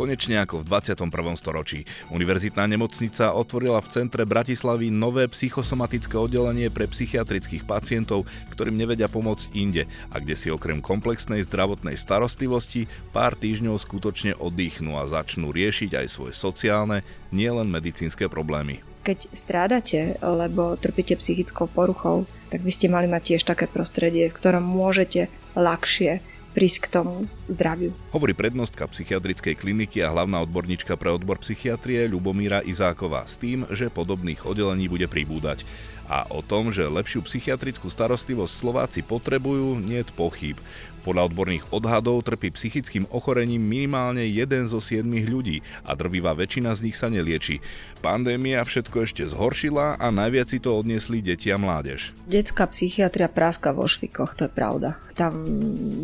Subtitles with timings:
[0.00, 1.12] Konečne ako v 21.
[1.36, 1.84] storočí.
[2.08, 9.52] Univerzitná nemocnica otvorila v centre Bratislavy nové psychosomatické oddelenie pre psychiatrických pacientov, ktorým nevedia pomôcť
[9.52, 15.92] inde a kde si okrem komplexnej zdravotnej starostlivosti pár týždňov skutočne oddychnú a začnú riešiť
[15.92, 18.80] aj svoje sociálne, nielen medicínske problémy.
[19.04, 24.36] Keď strádate, lebo trpíte psychickou poruchou, tak by ste mali mať tiež také prostredie, v
[24.40, 27.14] ktorom môžete ľahšie prísť k tomu
[27.46, 27.94] zdraviu.
[28.10, 33.92] Hovorí prednostka psychiatrickej kliniky a hlavná odborníčka pre odbor psychiatrie Ľubomíra Izáková s tým, že
[33.92, 35.62] podobných oddelení bude pribúdať.
[36.10, 40.58] A o tom, že lepšiu psychiatrickú starostlivosť Slováci potrebujú, nie je pochyb.
[41.00, 46.84] Podľa odborných odhadov trpí psychickým ochorením minimálne jeden zo siedmých ľudí a drvivá väčšina z
[46.84, 47.64] nich sa nelieči.
[48.04, 52.12] Pandémia všetko ešte zhoršila a najviac si to odniesli deti a mládež.
[52.28, 55.00] Detská psychiatria práska vo švikoch, to je pravda.
[55.16, 55.36] Tam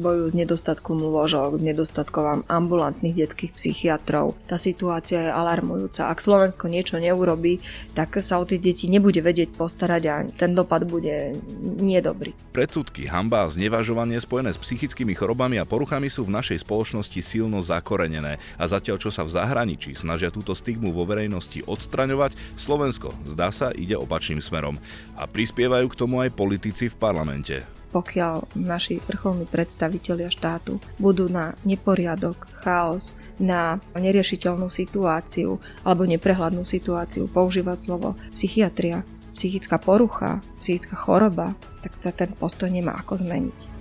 [0.05, 4.37] bojujú s nedostatkom lôžok, s nedostatkom ambulantných detských psychiatrov.
[4.45, 6.13] Tá situácia je alarmujúca.
[6.13, 7.65] Ak Slovensko niečo neurobi,
[7.97, 11.33] tak sa o tie deti nebude vedieť postarať a ten dopad bude
[11.81, 12.37] nedobrý.
[12.53, 17.18] Predsudky, hamba a znevažovanie spojené s psychickým psychickými chorobami a poruchami sú v našej spoločnosti
[17.18, 18.38] silno zakorenené.
[18.54, 23.74] A zatiaľ čo sa v zahraničí snažia túto stigmu vo verejnosti odstraňovať, Slovensko zdá sa
[23.74, 24.79] ide opačným smerom.
[25.18, 27.66] A prispievajú k tomu aj politici v parlamente.
[27.90, 37.26] Pokiaľ naši vrcholní predstavitelia štátu budú na neporiadok, chaos, na neriešiteľnú situáciu alebo neprehľadnú situáciu
[37.26, 39.02] používať slovo psychiatria,
[39.34, 43.76] psychická porucha, psychická choroba, tak sa ten postoj nemá ako zmeniť.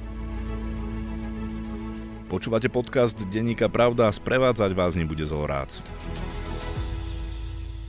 [2.35, 5.79] Počúvate podcast Denníka Pravda a sprevádzať vás nebude Zolorác.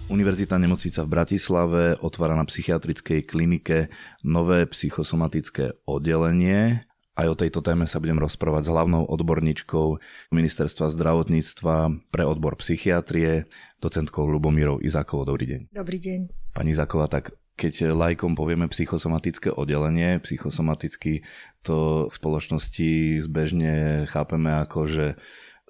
[0.07, 3.91] Univerzitná nemocnica v Bratislave otvára na psychiatrickej klinike
[4.23, 6.87] nové psychosomatické oddelenie.
[7.19, 9.99] Aj o tejto téme sa budem rozprávať s hlavnou odborníčkou
[10.31, 13.51] Ministerstva zdravotníctva pre odbor psychiatrie,
[13.83, 15.27] docentkou Lubomírou Izákovou.
[15.27, 15.61] Dobrý deň.
[15.75, 16.55] Dobrý deň.
[16.55, 21.25] Pani Izáková, tak keď lajkom povieme psychosomatické oddelenie, psychosomaticky
[21.65, 25.07] to v spoločnosti zbežne chápeme ako, že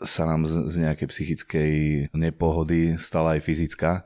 [0.02, 1.72] sa nám z, nejakej psychickej
[2.12, 4.04] nepohody stala aj fyzická,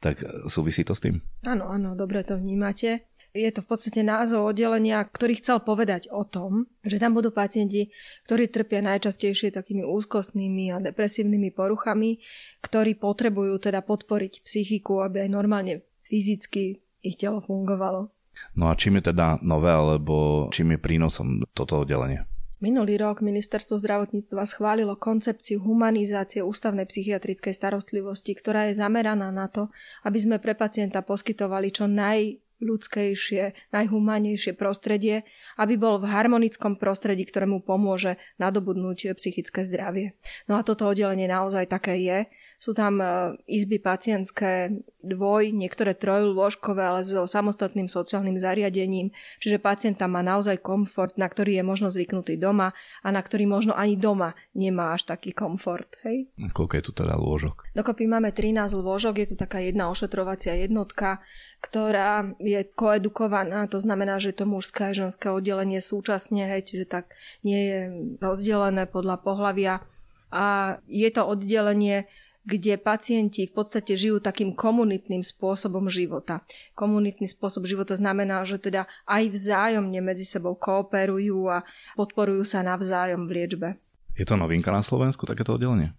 [0.00, 1.20] tak súvisí to s tým?
[1.44, 3.10] Áno, áno, dobre to vnímate.
[3.36, 7.92] Je to v podstate názov oddelenia, ktorý chcel povedať o tom, že tam budú pacienti,
[8.24, 12.24] ktorí trpia najčastejšie takými úzkostnými a depresívnymi poruchami,
[12.64, 18.12] ktorí potrebujú teda podporiť psychiku, aby aj normálne fyzicky ich telo fungovalo.
[18.52, 22.28] No a čím je teda nové, alebo čím je prínosom toto oddelenie?
[22.56, 29.68] Minulý rok ministerstvo zdravotníctva schválilo koncepciu humanizácie ústavnej psychiatrickej starostlivosti, ktorá je zameraná na to,
[30.08, 35.28] aby sme pre pacienta poskytovali čo naj ľudskejšie, najhumánnejšie prostredie,
[35.60, 40.16] aby bol v harmonickom prostredí, ktorému pomôže nadobudnúť psychické zdravie.
[40.48, 42.18] No a toto oddelenie naozaj také je.
[42.56, 44.72] Sú tam e, izby pacientské
[45.06, 51.30] dvoj, niektoré trojlôžkové, ale so samostatným sociálnym zariadením, čiže pacient tam má naozaj komfort, na
[51.30, 52.74] ktorý je možno zvyknutý doma
[53.04, 55.94] a na ktorý možno ani doma nemá až taký komfort.
[56.02, 56.32] Hej?
[56.50, 57.70] Koľko je tu teda lôžok?
[57.76, 61.22] Dokopy máme 13 lôžok, je tu taká jedna ošetrovacia jednotka,
[61.66, 67.10] ktorá je koedukovaná, to znamená, že to mužské a ženské oddelenie súčasne, hej, čiže tak
[67.42, 67.80] nie je
[68.22, 69.82] rozdelené podľa pohľavia.
[70.30, 72.06] A je to oddelenie,
[72.46, 76.46] kde pacienti v podstate žijú takým komunitným spôsobom života.
[76.78, 81.66] Komunitný spôsob života znamená, že teda aj vzájomne medzi sebou kooperujú a
[81.98, 83.68] podporujú sa navzájom v liečbe.
[84.14, 85.90] Je to novinka na Slovensku, takéto oddelenie?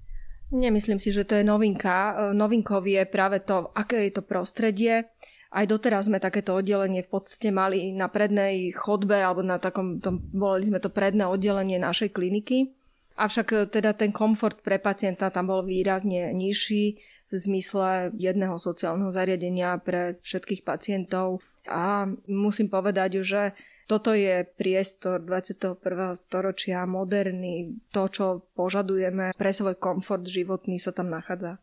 [0.47, 2.31] Nemyslím si, že to je novinka.
[2.31, 5.11] Novinkou je práve to, aké je to prostredie,
[5.51, 10.19] aj doteraz sme takéto oddelenie v podstate mali na prednej chodbe alebo na takom, tom,
[10.35, 12.75] volali sme to predné oddelenie našej kliniky.
[13.17, 19.11] Avšak e, teda ten komfort pre pacienta tam bol výrazne nižší v zmysle jedného sociálneho
[19.11, 21.43] zariadenia pre všetkých pacientov.
[21.67, 23.51] A musím povedať, že
[23.87, 25.79] toto je priestor 21.
[26.19, 28.25] storočia, moderný, to, čo
[28.55, 31.59] požadujeme pre svoj komfort životný sa tam nachádza.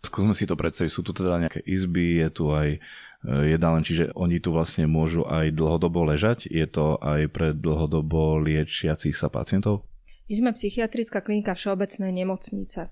[0.00, 2.78] Skúsme si to predstaviť, sú tu teda nejaké izby, je tu aj e,
[3.50, 6.46] jedálne, čiže oni tu vlastne môžu aj dlhodobo ležať?
[6.46, 9.86] Je to aj pre dlhodobo liečiacich sa pacientov?
[10.26, 12.90] My sme psychiatrická klinika Všeobecnej nemocnice.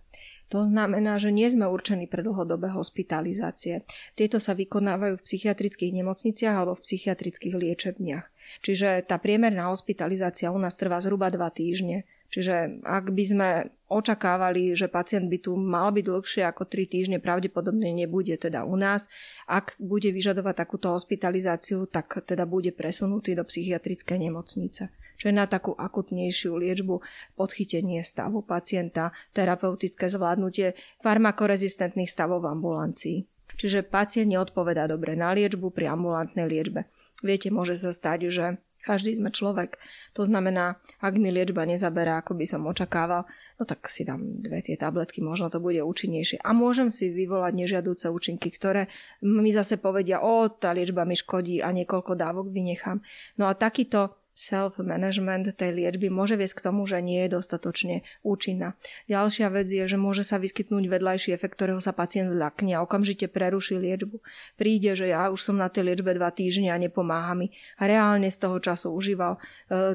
[0.52, 3.82] To znamená, že nie sme určení pre dlhodobé hospitalizácie.
[4.14, 8.26] Tieto sa vykonávajú v psychiatrických nemocniciach alebo v psychiatrických liečebniach.
[8.60, 12.04] Čiže tá priemerná hospitalizácia u nás trvá zhruba 2 týždne.
[12.32, 13.48] Čiže ak by sme
[13.86, 18.74] očakávali, že pacient by tu mal byť dlhšie ako 3 týždne, pravdepodobne nebude teda u
[18.74, 19.06] nás.
[19.46, 24.90] Ak bude vyžadovať takúto hospitalizáciu, tak teda bude presunutý do psychiatrickej nemocnice.
[25.16, 27.00] čo je na takú akutnejšiu liečbu,
[27.38, 33.18] podchytenie stavu pacienta, terapeutické zvládnutie farmakorezistentných stavov v ambulancii.
[33.54, 36.90] Čiže pacient neodpovedá dobre na liečbu pri ambulantnej liečbe.
[37.22, 38.46] Viete, môže sa stať, že
[38.84, 39.80] každý sme človek.
[40.12, 43.24] To znamená, ak mi liečba nezaberá, ako by som očakával,
[43.56, 46.44] no tak si dám dve tie tabletky, možno to bude účinnejšie.
[46.44, 48.92] A môžem si vyvolať nežiaduce účinky, ktoré
[49.24, 53.00] mi zase povedia, o, tá liečba mi škodí a niekoľko dávok vynechám.
[53.40, 58.74] No a takýto self-management tej liečby môže viesť k tomu, že nie je dostatočne účinná.
[59.06, 63.30] Ďalšia vec je, že môže sa vyskytnúť vedľajší efekt, ktorého sa pacient zľakne a okamžite
[63.30, 64.18] preruší liečbu.
[64.58, 67.54] Príde, že ja už som na tej liečbe dva týždne a nepomáha mi.
[67.78, 69.40] A reálne z toho času užíval e,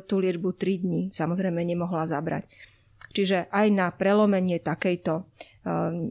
[0.08, 1.02] tú liečbu 3 dní.
[1.12, 2.48] Samozrejme nemohla zabrať.
[3.12, 5.24] Čiže aj na prelomenie takejto e,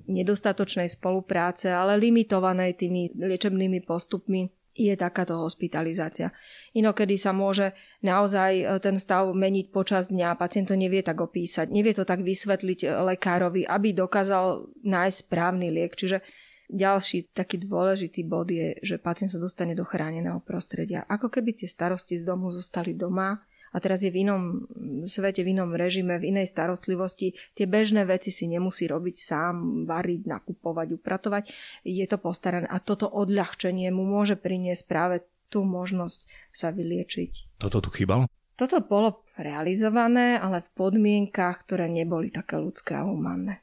[0.08, 6.30] nedostatočnej spolupráce, ale limitovanej tými liečebnými postupmi, je takáto hospitalizácia.
[6.78, 7.74] Inokedy sa môže
[8.06, 12.22] naozaj e, ten stav meniť počas dňa, pacient to nevie tak opísať, nevie to tak
[12.22, 15.98] vysvetliť e, lekárovi, aby dokázal nájsť správny liek.
[15.98, 16.22] Čiže
[16.70, 21.02] ďalší taký dôležitý bod je, že pacient sa dostane do chráneného prostredia.
[21.10, 23.42] Ako keby tie starosti z domu zostali doma,
[23.72, 24.64] a teraz je v inom
[25.04, 27.36] svete, v inom režime, v inej starostlivosti.
[27.54, 31.44] Tie bežné veci si nemusí robiť sám, variť, nakupovať, upratovať.
[31.84, 35.16] Je to postarané a toto odľahčenie mu môže priniesť práve
[35.48, 37.60] tú možnosť sa vyliečiť.
[37.60, 38.28] Toto tu chýbalo?
[38.58, 43.62] Toto bolo realizované, ale v podmienkach, ktoré neboli také ľudské a humánne.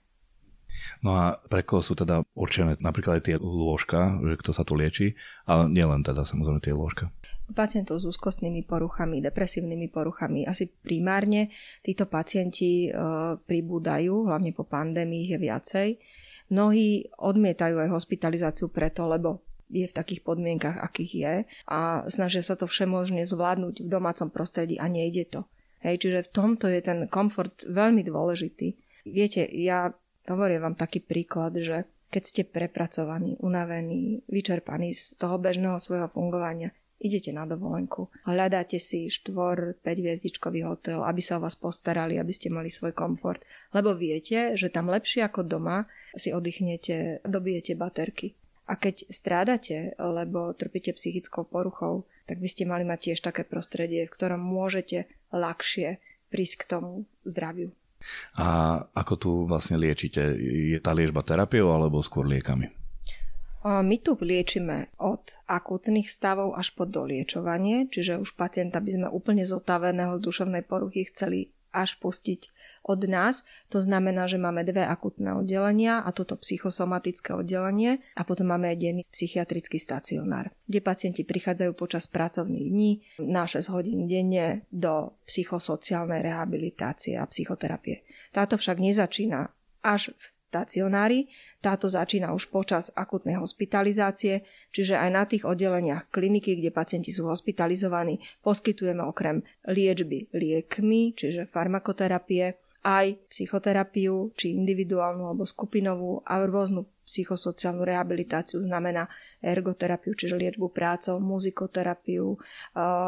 [1.02, 4.78] No a pre koho sú teda určené napríklad aj tie lôžka, že kto sa tu
[4.78, 5.14] lieči,
[5.46, 7.12] ale nielen teda samozrejme tie lôžka
[7.54, 10.50] pacientov s úzkostnými poruchami, depresívnymi poruchami.
[10.50, 11.54] Asi primárne
[11.86, 12.98] títo pacienti e,
[13.38, 15.90] pribúdajú, hlavne po pandémii je viacej.
[16.50, 21.34] Mnohí odmietajú aj hospitalizáciu preto, lebo je v takých podmienkach, akých je
[21.70, 25.42] a snažia sa to všemožne zvládnuť v domácom prostredí a nejde to.
[25.82, 28.78] Hej, čiže v tomto je ten komfort veľmi dôležitý.
[29.06, 29.94] Viete, ja
[30.30, 36.72] hovorím vám taký príklad, že keď ste prepracovaní, unavení, vyčerpaní z toho bežného svojho fungovania,
[37.02, 38.08] idete na dovolenku.
[38.24, 42.96] Hľadáte si štvor, 5 hviezdičkový hotel, aby sa o vás postarali, aby ste mali svoj
[42.96, 43.44] komfort.
[43.76, 45.86] Lebo viete, že tam lepšie ako doma
[46.16, 48.34] si oddychnete, dobijete baterky.
[48.66, 54.10] A keď strádate, lebo trpíte psychickou poruchou, tak by ste mali mať tiež také prostredie,
[54.10, 56.02] v ktorom môžete ľahšie
[56.34, 56.92] prísť k tomu
[57.22, 57.70] zdraviu.
[58.40, 60.22] A ako tu vlastne liečite?
[60.38, 62.72] Je tá liečba terapiou alebo skôr liekami?
[63.66, 69.42] My tu liečime od akútnych stavov až po doliečovanie, čiže už pacienta by sme úplne
[69.42, 72.55] zotaveného z duševnej poruchy chceli až pustiť
[72.86, 73.42] od nás.
[73.74, 78.78] To znamená, že máme dve akutné oddelenia a toto psychosomatické oddelenie a potom máme aj
[78.78, 82.92] denný psychiatrický stacionár, kde pacienti prichádzajú počas pracovných dní
[83.26, 88.06] na 6 hodín denne do psychosociálnej rehabilitácie a psychoterapie.
[88.30, 89.50] Táto však nezačína
[89.82, 91.20] až v stacionári,
[91.60, 97.28] táto začína už počas akutnej hospitalizácie, čiže aj na tých oddeleniach kliniky, kde pacienti sú
[97.28, 102.56] hospitalizovaní, poskytujeme okrem liečby liekmi, čiže farmakoterapie,
[102.86, 109.10] aj psychoterapiu, či individuálnu alebo skupinovú a rôznu psychosociálnu rehabilitáciu, znamená
[109.42, 112.38] ergoterapiu, čiže liečbu prácou, muzikoterapiu,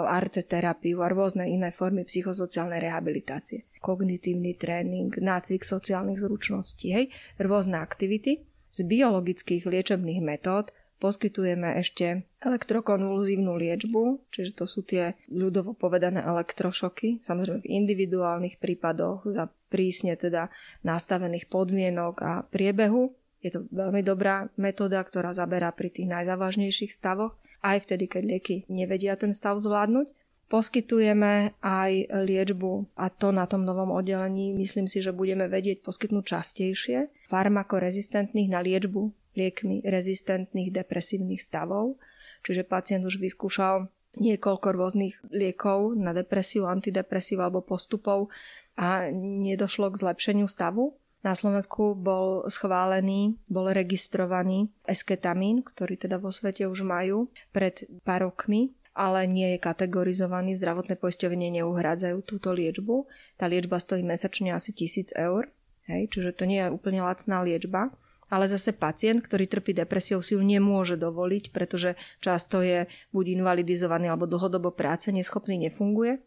[0.09, 3.69] arteterapiu a rôzne iné formy psychosociálnej rehabilitácie.
[3.81, 7.05] Kognitívny tréning, nácvik sociálnych zručností, hej,
[7.37, 8.45] rôzne aktivity.
[8.69, 17.21] Z biologických liečebných metód Poskytujeme ešte elektrokonvulzívnu liečbu, čiže to sú tie ľudovo povedané elektrošoky,
[17.21, 20.51] samozrejme v individuálnych prípadoch za prísne teda
[20.83, 23.13] nastavených podmienok a priebehu.
[23.43, 28.55] Je to veľmi dobrá metóda, ktorá zaberá pri tých najzávažnejších stavoch, aj vtedy, keď lieky
[28.67, 30.09] nevedia ten stav zvládnuť.
[30.47, 36.23] Poskytujeme aj liečbu a to na tom novom oddelení myslím si, že budeme vedieť poskytnúť
[36.23, 36.97] častejšie
[37.27, 41.99] farmakorezistentných na liečbu liekmi rezistentných depresívnych stavov.
[42.47, 48.33] Čiže pacient už vyskúšal niekoľko rôznych liekov na depresiu, antidepresív alebo postupov
[48.77, 50.97] a nedošlo k zlepšeniu stavu.
[51.25, 58.29] Na Slovensku bol schválený, bol registrovaný esketamín, ktorý teda vo svete už majú pred pár
[58.29, 60.57] rokmi, ale nie je kategorizovaný.
[60.57, 63.09] Zdravotné poisťovne neuhrádzajú túto liečbu.
[63.37, 65.49] Tá liečba stojí mesačne asi 1000 eur,
[65.89, 67.93] hej, čiže to nie je úplne lacná liečba.
[68.27, 74.11] Ale zase pacient, ktorý trpí depresiou, si ju nemôže dovoliť, pretože často je buď invalidizovaný
[74.11, 76.19] alebo dlhodobo práce neschopný, nefunguje.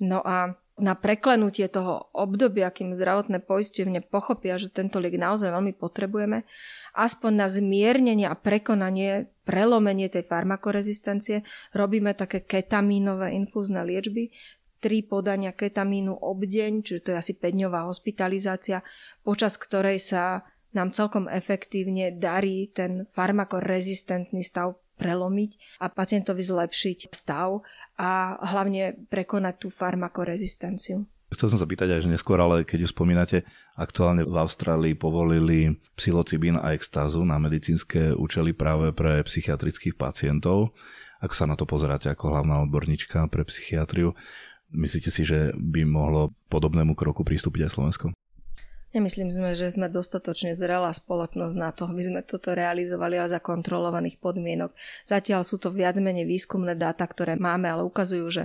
[0.00, 5.70] No a na preklenutie toho obdobia, kým zdravotné poisťovne pochopia, že tento liek naozaj veľmi
[5.78, 6.42] potrebujeme,
[6.98, 11.46] aspoň na zmiernenie a prekonanie, prelomenie tej farmakorezistencie,
[11.78, 14.34] robíme také ketamínové infúzne liečby,
[14.82, 18.84] tri podania ketamínu obdeň, čiže to je asi 5-dňová hospitalizácia,
[19.24, 27.62] počas ktorej sa nám celkom efektívne darí ten farmakorezistentný stav prelomiť a pacientovi zlepšiť stav
[27.98, 31.06] a hlavne prekonať tú farmakorezistenciu.
[31.34, 33.42] Chcel som sa pýtať aj neskôr, ale keď už spomínate,
[33.74, 40.78] aktuálne v Austrálii povolili psilocibín a extázu na medicínske účely práve pre psychiatrických pacientov.
[41.18, 44.14] Ako sa na to pozeráte ako hlavná odborníčka pre psychiatriu?
[44.70, 48.06] Myslíte si, že by mohlo podobnému kroku pristúpiť aj Slovensko?
[48.94, 53.42] Nemyslím sme, že sme dostatočne zrelá spoločnosť na to, aby sme toto realizovali ale za
[53.42, 54.70] kontrolovaných podmienok.
[55.02, 58.44] Zatiaľ sú to viac menej výskumné dáta, ktoré máme, ale ukazujú, že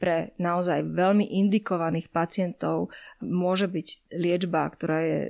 [0.00, 2.88] pre naozaj veľmi indikovaných pacientov
[3.20, 5.20] môže byť liečba, ktorá je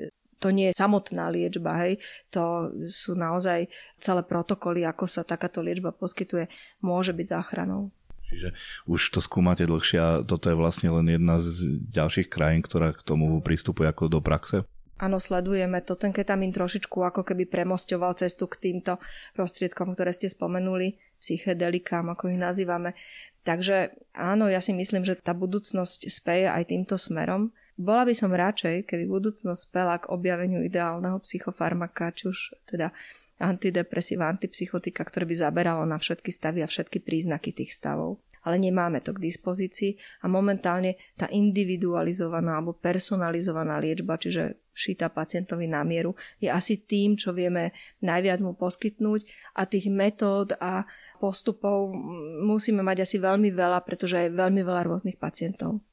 [0.40, 2.00] to nie je samotná liečba, hej,
[2.32, 3.68] to sú naozaj
[4.00, 6.48] celé protokoly, ako sa takáto liečba poskytuje,
[6.80, 7.92] môže byť záchranou.
[8.30, 8.54] Čiže
[8.86, 13.02] už to skúmate dlhšie a toto je vlastne len jedna z ďalších krajín, ktorá k
[13.02, 14.62] tomu pristupuje ako do praxe?
[15.00, 15.96] Áno, sledujeme to.
[15.96, 19.00] Ten ketamín trošičku ako keby premostoval cestu k týmto
[19.32, 22.92] prostriedkom, ktoré ste spomenuli, psychedelikám, ako ich nazývame.
[23.40, 27.56] Takže áno, ja si myslím, že tá budúcnosť speje aj týmto smerom.
[27.80, 32.92] Bola by som radšej, keby budúcnosť spela k objaveniu ideálneho psychofarmaka, či už teda
[33.40, 38.20] antidepresíva, antipsychotika, ktoré by zaberalo na všetky stavy a všetky príznaky tých stavov.
[38.40, 45.68] Ale nemáme to k dispozícii a momentálne tá individualizovaná alebo personalizovaná liečba, čiže všíta pacientovi
[45.68, 50.88] na mieru, je asi tým, čo vieme najviac mu poskytnúť a tých metód a
[51.20, 51.92] postupov
[52.40, 55.84] musíme mať asi veľmi veľa, pretože je veľmi veľa rôznych pacientov.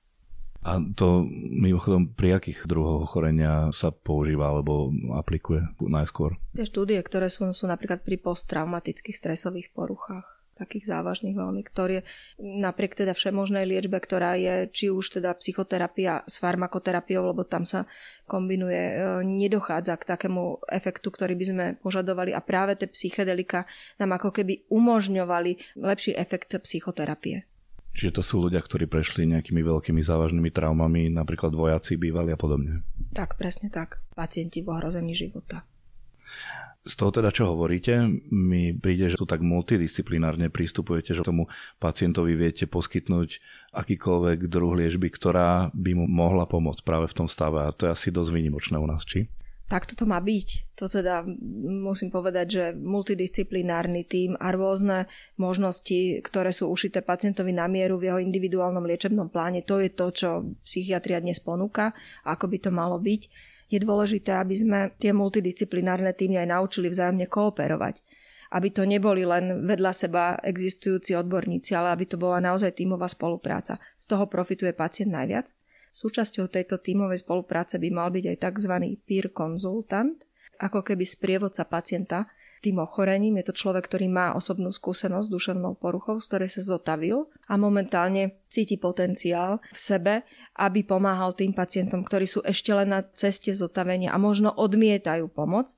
[0.68, 6.36] A to mimochodom pri akých druhoch ochorenia sa používa alebo aplikuje najskôr?
[6.52, 12.02] Tie štúdie, ktoré sú, sú napríklad pri posttraumatických stresových poruchách takých závažných veľmi, ktoré
[12.42, 17.86] napriek teda všemožnej liečbe, ktorá je či už teda psychoterapia s farmakoterapiou, lebo tam sa
[18.26, 23.70] kombinuje, e, nedochádza k takému efektu, ktorý by sme požadovali a práve tie psychedelika
[24.02, 27.46] nám ako keby umožňovali lepší efekt psychoterapie.
[27.98, 32.86] Čiže to sú ľudia, ktorí prešli nejakými veľkými závažnými traumami, napríklad vojaci bývali a podobne.
[33.18, 33.98] Tak, presne tak.
[34.14, 35.66] Pacienti v ohrození života.
[36.88, 41.52] Z toho teda, čo hovoríte, mi príde, že tu tak multidisciplinárne pristupujete, že tomu
[41.84, 43.44] pacientovi viete poskytnúť
[43.76, 47.60] akýkoľvek druh liežby, ktorá by mu mohla pomôcť práve v tom stave.
[47.60, 49.28] A to je asi dosť výnimočné u nás, či?
[49.68, 50.76] Takto to má byť.
[50.80, 51.28] To teda
[51.84, 58.12] musím povedať, že multidisciplinárny tím a rôzne možnosti, ktoré sú ušité pacientovi na mieru v
[58.12, 60.30] jeho individuálnom liečebnom pláne, to je to, čo
[60.64, 61.92] psychiatria dnes ponúka,
[62.24, 67.28] ako by to malo byť je dôležité, aby sme tie multidisciplinárne týmy aj naučili vzájomne
[67.28, 68.00] kooperovať.
[68.48, 73.76] Aby to neboli len vedľa seba existujúci odborníci, ale aby to bola naozaj tímová spolupráca.
[74.00, 75.52] Z toho profituje pacient najviac.
[75.98, 78.74] Súčasťou tejto tímovej spolupráce by mal byť aj tzv.
[79.02, 80.22] peer konzultant,
[80.62, 82.30] ako keby sprievodca pacienta
[82.62, 83.42] tým ochorením.
[83.42, 87.58] Je to človek, ktorý má osobnú skúsenosť s duševnou poruchou, z ktorej sa zotavil a
[87.58, 90.14] momentálne cíti potenciál v sebe,
[90.54, 95.74] aby pomáhal tým pacientom, ktorí sú ešte len na ceste zotavenia a možno odmietajú pomoc,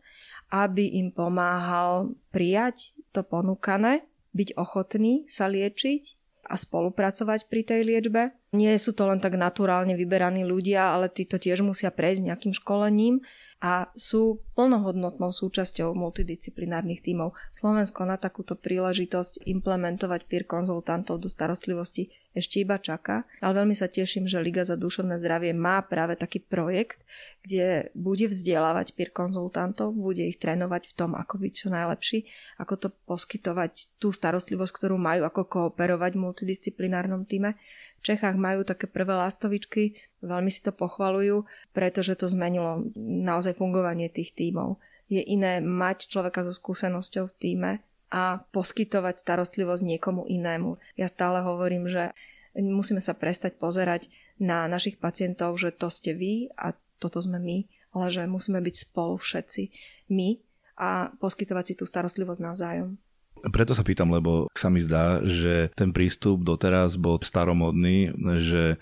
[0.52, 4.04] aby im pomáhal prijať to ponúkané,
[4.36, 6.19] byť ochotný sa liečiť
[6.50, 8.34] a spolupracovať pri tej liečbe.
[8.58, 13.22] Nie sú to len tak naturálne vyberaní ľudia, ale títo tiež musia prejsť nejakým školením
[13.60, 17.36] a sú plnohodnotnou súčasťou multidisciplinárnych tímov.
[17.52, 23.92] Slovensko na takúto príležitosť implementovať peer konzultantov do starostlivosti ešte iba čaká, ale veľmi sa
[23.92, 27.04] teším, že Liga za duševné zdravie má práve taký projekt,
[27.44, 32.20] kde bude vzdelávať peer konzultantov, bude ich trénovať v tom, ako byť čo najlepší,
[32.62, 37.58] ako to poskytovať tú starostlivosť, ktorú majú, ako kooperovať v multidisciplinárnom týme
[38.00, 41.44] v Čechách majú také prvé lastovičky, veľmi si to pochvalujú,
[41.76, 44.80] pretože to zmenilo naozaj fungovanie tých tímov.
[45.12, 47.72] Je iné mať človeka so skúsenosťou v týme
[48.10, 50.80] a poskytovať starostlivosť niekomu inému.
[50.96, 52.16] Ja stále hovorím, že
[52.56, 54.08] musíme sa prestať pozerať
[54.40, 58.76] na našich pacientov, že to ste vy a toto sme my, ale že musíme byť
[58.90, 59.64] spolu všetci
[60.14, 60.40] my
[60.80, 62.96] a poskytovať si tú starostlivosť navzájom.
[63.48, 68.12] Preto sa pýtam, lebo sa mi zdá, že ten prístup doteraz bol staromodný,
[68.44, 68.76] že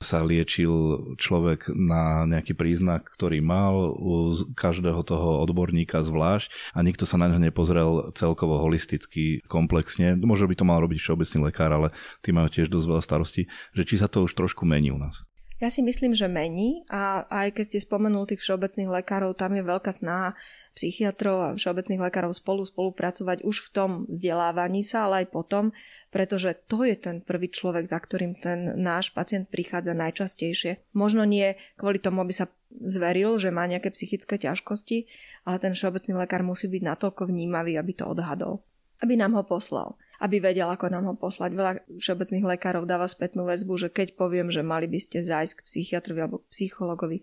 [0.00, 0.72] sa liečil
[1.20, 7.28] človek na nejaký príznak, ktorý mal u každého toho odborníka zvlášť a nikto sa na
[7.28, 10.16] ňo nepozrel celkovo holisticky, komplexne.
[10.16, 11.92] Možno by to mal robiť všeobecný lekár, ale
[12.24, 13.42] tí majú tiež dosť veľa starostí,
[13.76, 15.20] že či sa to už trošku mení u nás.
[15.60, 19.60] Ja si myslím, že mení a aj keď ste spomenul tých všeobecných lekárov, tam je
[19.60, 20.32] veľká snaha
[20.72, 25.76] psychiatrov a všeobecných lekárov spolu spolupracovať už v tom vzdelávaní sa, ale aj potom,
[26.08, 30.80] pretože to je ten prvý človek, za ktorým ten náš pacient prichádza najčastejšie.
[30.96, 32.48] Možno nie kvôli tomu, aby sa
[32.80, 35.12] zveril, že má nejaké psychické ťažkosti,
[35.44, 38.64] ale ten všeobecný lekár musí byť natoľko vnímavý, aby to odhadol.
[39.00, 41.50] Aby nám ho poslal aby vedel, ako nám ho poslať.
[41.56, 45.64] Veľa všeobecných lekárov dáva spätnú väzbu, že keď poviem, že mali by ste zájsť k
[45.64, 47.18] psychiatrovi alebo k psychologovi,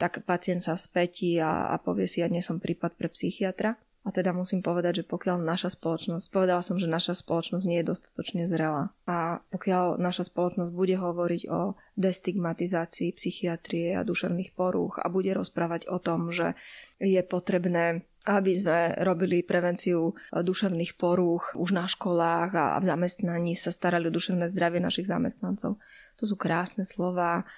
[0.00, 3.76] tak pacient sa spätí a, a povie si, ja nie som prípad pre psychiatra.
[4.06, 7.92] A teda musím povedať, že pokiaľ naša spoločnosť, povedala som, že naša spoločnosť nie je
[7.92, 15.12] dostatočne zrelá a pokiaľ naša spoločnosť bude hovoriť o destigmatizácii psychiatrie a duševných porúch a
[15.12, 16.56] bude rozprávať o tom, že
[16.96, 23.72] je potrebné aby sme robili prevenciu duševných porúch už na školách a v zamestnaní sa
[23.72, 25.80] starali o duševné zdravie našich zamestnancov.
[26.20, 27.48] To sú krásne slova,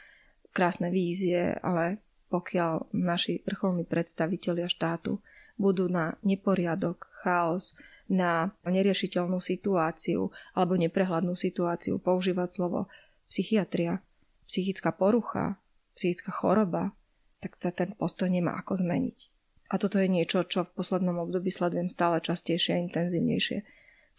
[0.54, 1.98] krásne vízie, ale
[2.30, 5.18] pokiaľ naši vrcholní predstavitelia štátu
[5.58, 7.74] budú na neporiadok, chaos,
[8.06, 12.86] na neriešiteľnú situáciu alebo neprehľadnú situáciu používať slovo
[13.26, 14.02] psychiatria,
[14.46, 15.58] psychická porucha,
[15.94, 16.94] psychická choroba,
[17.38, 19.39] tak sa ten postoj nemá ako zmeniť.
[19.70, 23.58] A toto je niečo, čo v poslednom období sledujem stále častejšie a intenzívnejšie.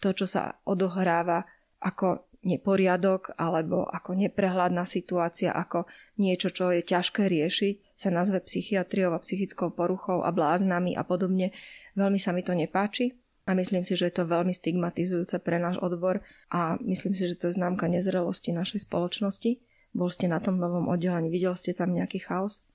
[0.00, 1.44] To, čo sa odohráva
[1.84, 5.86] ako neporiadok alebo ako neprehľadná situácia, ako
[6.18, 11.54] niečo, čo je ťažké riešiť, sa nazve psychiatriou a psychickou poruchou a bláznami a podobne.
[11.94, 13.14] Veľmi sa mi to nepáči
[13.46, 17.38] a myslím si, že je to veľmi stigmatizujúce pre náš odbor a myslím si, že
[17.38, 19.62] to je známka nezrelosti našej spoločnosti.
[19.94, 22.66] Bol ste na tom novom oddelení, videl ste tam nejaký chaos?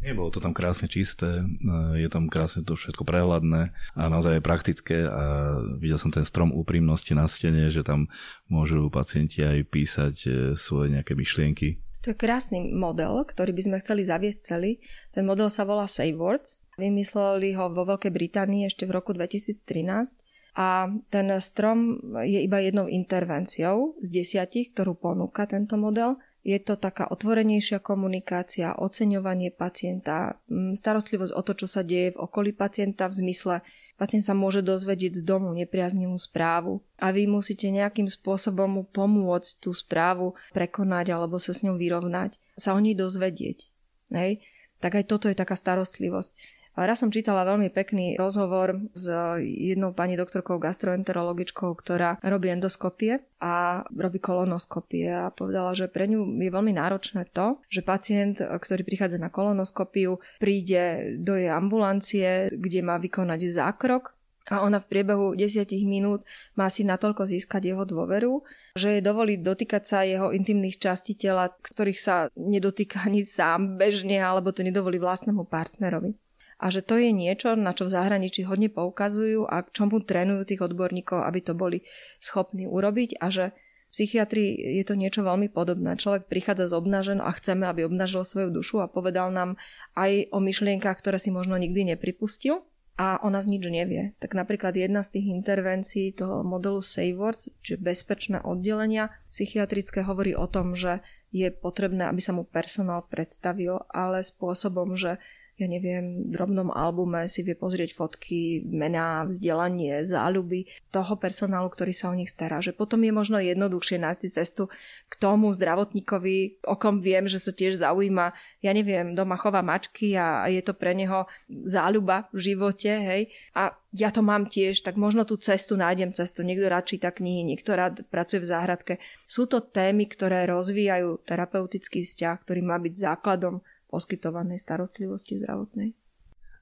[0.00, 1.44] Nie, bolo to tam krásne čisté,
[1.92, 6.56] je tam krásne to všetko prehľadné a naozaj je praktické a videl som ten strom
[6.56, 8.08] úprimnosti na stene, že tam
[8.48, 11.84] môžu pacienti aj písať e, svoje nejaké myšlienky.
[12.00, 14.80] To je krásny model, ktorý by sme chceli zaviesť celý.
[15.12, 16.80] Ten model sa volá SaveWords.
[16.80, 20.16] Vymysleli ho vo Veľkej Británii ešte v roku 2013
[20.56, 26.80] a ten strom je iba jednou intervenciou z desiatich, ktorú ponúka tento model– je to
[26.80, 33.08] taká otvorenejšia komunikácia, oceňovanie pacienta, mm, starostlivosť o to, čo sa deje v okolí pacienta
[33.08, 33.56] v zmysle
[34.00, 39.60] pacient sa môže dozvedieť z domu nepriaznivú správu a vy musíte nejakým spôsobom mu pomôcť
[39.60, 43.68] tú správu prekonať alebo sa s ňou vyrovnať, sa o nej dozvedieť.
[44.08, 44.40] Hej?
[44.80, 46.32] Tak aj toto je taká starostlivosť.
[46.78, 49.10] Raz som čítala veľmi pekný rozhovor s
[49.42, 56.30] jednou pani doktorkou gastroenterologičkou, ktorá robí endoskopie a robí kolonoskopie a povedala, že pre ňu
[56.38, 62.80] je veľmi náročné to, že pacient, ktorý prichádza na kolonoskopiu, príde do jej ambulancie, kde
[62.86, 64.14] má vykonať zákrok
[64.46, 66.22] a ona v priebehu 10 minút
[66.54, 68.46] má si natoľko získať jeho dôveru,
[68.78, 74.22] že je dovolí dotýkať sa jeho intimných častí tela, ktorých sa nedotýka ani sám bežne,
[74.22, 76.14] alebo to nedovolí vlastnému partnerovi
[76.60, 80.44] a že to je niečo, na čo v zahraničí hodne poukazujú a k čomu trénujú
[80.44, 81.80] tých odborníkov, aby to boli
[82.20, 83.56] schopní urobiť a že
[83.90, 85.98] v psychiatrii je to niečo veľmi podobné.
[85.98, 89.58] Človek prichádza z obnažen a chceme, aby obnažil svoju dušu a povedal nám
[89.98, 92.62] aj o myšlienkach, ktoré si možno nikdy nepripustil
[93.00, 94.12] a o nás nič nevie.
[94.20, 100.44] Tak napríklad jedna z tých intervencií toho modelu SafeWords, čiže bezpečné oddelenia psychiatrické, hovorí o
[100.44, 101.00] tom, že
[101.32, 105.16] je potrebné, aby sa mu personál predstavil, ale spôsobom, že
[105.60, 112.08] ja neviem, drobnom albume si vie pozrieť fotky, mená, vzdelanie, záľuby toho personálu, ktorý sa
[112.08, 112.64] o nich stará.
[112.64, 114.72] Že potom je možno jednoduchšie nájsť cestu
[115.12, 118.32] k tomu zdravotníkovi, o kom viem, že sa tiež zaujíma,
[118.64, 121.28] ja neviem, doma chová mačky a je to pre neho
[121.68, 123.22] záľuba v živote, hej.
[123.52, 126.46] A ja to mám tiež, tak možno tú cestu nájdem cestu.
[126.46, 128.94] Niekto rád číta knihy, niekto rád pracuje v záhradke.
[129.26, 133.60] Sú to témy, ktoré rozvíjajú terapeutický vzťah, ktorý má byť základom
[133.90, 135.98] poskytovanej starostlivosti zdravotnej.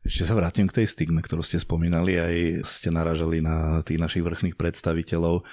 [0.07, 4.25] Ešte sa vrátim k tej stigme, ktorú ste spomínali, aj ste naražali na tých našich
[4.25, 5.45] vrchných predstaviteľov.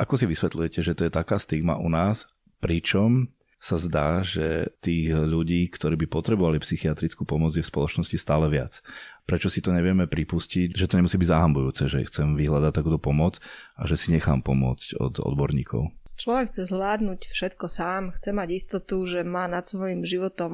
[0.00, 2.24] Ako si vysvetľujete, že to je taká stigma u nás,
[2.62, 8.46] pričom sa zdá, že tých ľudí, ktorí by potrebovali psychiatrickú pomoc, je v spoločnosti stále
[8.46, 8.78] viac.
[9.26, 13.42] Prečo si to nevieme pripustiť, že to nemusí byť zahambujúce, že chcem vyhľadať takúto pomoc
[13.74, 15.90] a že si nechám pomôcť od odborníkov?
[16.18, 20.52] Človek chce zvládnuť všetko sám, chce mať istotu, že má nad svojim životom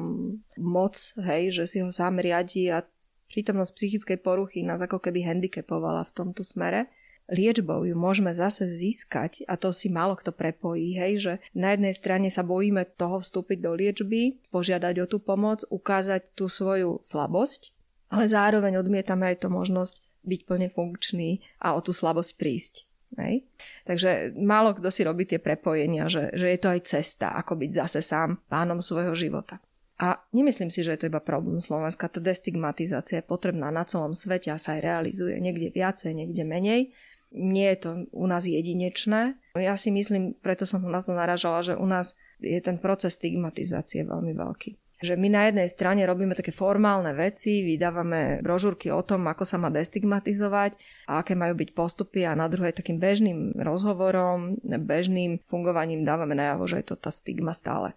[0.61, 2.85] moc, hej, že si ho sám riadi a
[3.33, 6.93] prítomnosť psychickej poruchy nás ako keby handicapovala v tomto smere.
[7.33, 11.97] Liečbou ju môžeme zase získať a to si málo kto prepojí, hej, že na jednej
[11.97, 17.73] strane sa bojíme toho vstúpiť do liečby, požiadať o tú pomoc, ukázať tú svoju slabosť,
[18.13, 22.75] ale zároveň odmietame aj to možnosť byť plne funkčný a o tú slabosť prísť.
[23.19, 23.47] Hej?
[23.87, 27.71] Takže málo kto si robí tie prepojenia, že, že je to aj cesta, ako byť
[27.75, 29.59] zase sám pánom svojho života.
[29.95, 32.11] A nemyslím si, že je to iba problém Slovenska.
[32.11, 36.91] Tá destigmatizácia je potrebná na celom svete a sa aj realizuje niekde viacej, niekde menej.
[37.35, 39.39] Nie je to u nás jedinečné.
[39.55, 44.03] Ja si myslím, preto som na to naražala, že u nás je ten proces stigmatizácie
[44.03, 49.29] veľmi veľký že my na jednej strane robíme také formálne veci, vydávame brožúrky o tom,
[49.29, 50.75] ako sa má destigmatizovať
[51.07, 56.65] a aké majú byť postupy a na druhej takým bežným rozhovorom, bežným fungovaním dávame najavo,
[56.65, 57.93] že je to tá stigma stále.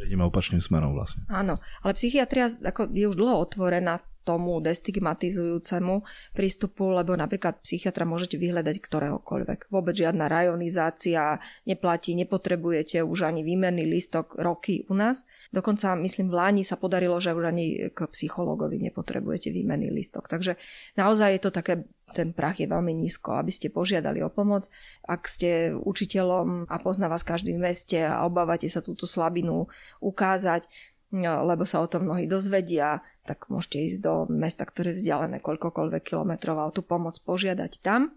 [0.00, 1.28] Že ideme opačným smerom vlastne.
[1.28, 6.04] Áno, ale psychiatria ako je už dlho otvorená tomu destigmatizujúcemu
[6.36, 9.72] prístupu, lebo napríklad psychiatra môžete vyhľadať ktoréhokoľvek.
[9.72, 15.24] Vôbec žiadna rajonizácia neplatí, nepotrebujete už ani výmenný listok roky u nás.
[15.50, 20.30] Dokonca, myslím, v Láni sa podarilo, že už ani k psychologovi nepotrebujete výmenný listok.
[20.30, 20.60] Takže
[20.94, 21.74] naozaj je to také
[22.10, 24.66] ten prach je veľmi nízko, aby ste požiadali o pomoc.
[25.06, 29.70] Ak ste učiteľom a pozná vás každý v meste a obávate sa túto slabinu
[30.02, 30.66] ukázať,
[31.12, 36.02] lebo sa o tom mnohí dozvedia, tak môžete ísť do mesta, ktoré je vzdialené koľkokoľvek
[36.06, 38.14] kilometrov a o tú pomoc požiadať tam.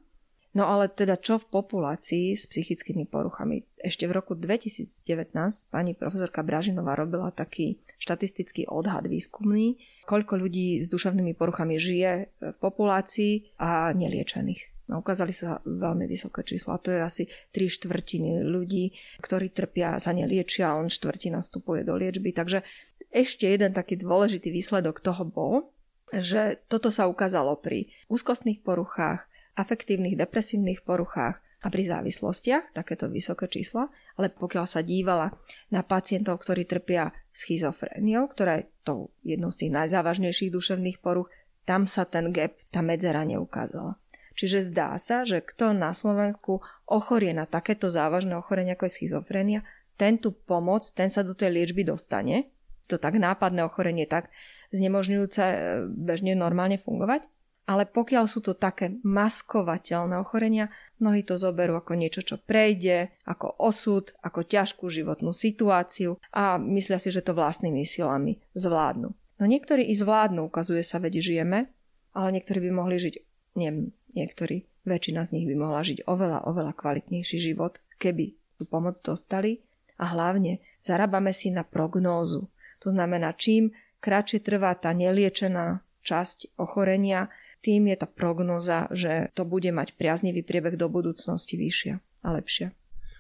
[0.54, 3.66] No ale teda čo v populácii s psychickými poruchami?
[3.82, 5.34] Ešte v roku 2019
[5.74, 12.54] pani profesorka Bražinová robila taký štatistický odhad výskumný, koľko ľudí s duševnými poruchami žije v
[12.62, 14.73] populácii a neliečených.
[14.84, 16.76] No, ukázali sa veľmi vysoké čísla.
[16.84, 17.24] To je asi
[17.56, 18.92] 3 štvrtiny ľudí,
[19.24, 22.36] ktorí trpia, sa neliečia, len štvrtina vstupuje do liečby.
[22.36, 22.68] Takže
[23.08, 25.72] ešte jeden taký dôležitý výsledok toho bol,
[26.12, 29.24] že toto sa ukázalo pri úzkostných poruchách,
[29.56, 33.88] afektívnych depresívnych poruchách a pri závislostiach, takéto vysoké čísla,
[34.20, 35.32] ale pokiaľ sa dívala
[35.72, 41.32] na pacientov, ktorí trpia schizofréniou, ktorá je tou jednou z tých najzávažnejších duševných poruch,
[41.64, 43.96] tam sa ten gap, tá medzera neukázala.
[44.34, 49.62] Čiže zdá sa, že kto na Slovensku ochorie na takéto závažné ochorenie ako je schizofrenia,
[49.94, 52.50] ten tu pomoc, ten sa do tej liečby dostane.
[52.90, 54.34] To tak nápadné ochorenie, tak
[54.74, 57.30] znemožňujúce e, bežne normálne fungovať.
[57.64, 60.68] Ale pokiaľ sú to také maskovateľné ochorenia,
[61.00, 67.00] mnohí to zoberú ako niečo, čo prejde, ako osud, ako ťažkú životnú situáciu a myslia
[67.00, 69.16] si, že to vlastnými silami zvládnu.
[69.16, 71.72] No niektorí i zvládnu, ukazuje sa, veď žijeme,
[72.12, 73.16] ale niektorí by mohli žiť,
[73.56, 79.02] neviem, Niektorí, väčšina z nich by mohla žiť oveľa, oveľa kvalitnejší život, keby tú pomoc
[79.02, 79.62] dostali
[79.98, 82.46] a hlavne zarábame si na prognózu.
[82.86, 83.74] To znamená, čím
[84.04, 87.32] kratšie trvá tá neliečená časť ochorenia,
[87.64, 91.96] tým je tá prognoza, že to bude mať priaznivý priebeh do budúcnosti vyššia
[92.28, 92.76] a lepšia.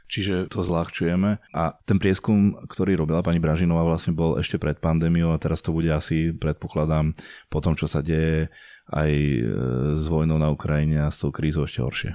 [0.07, 1.41] Čiže to zľahčujeme.
[1.55, 5.73] A ten prieskum, ktorý robila pani Bražinová, vlastne bol ešte pred pandémiou a teraz to
[5.73, 7.17] bude asi, predpokladám,
[7.49, 8.53] po tom, čo sa deje
[8.93, 9.41] aj e,
[9.97, 12.11] s vojnou na Ukrajine a s tou krízou ešte horšie.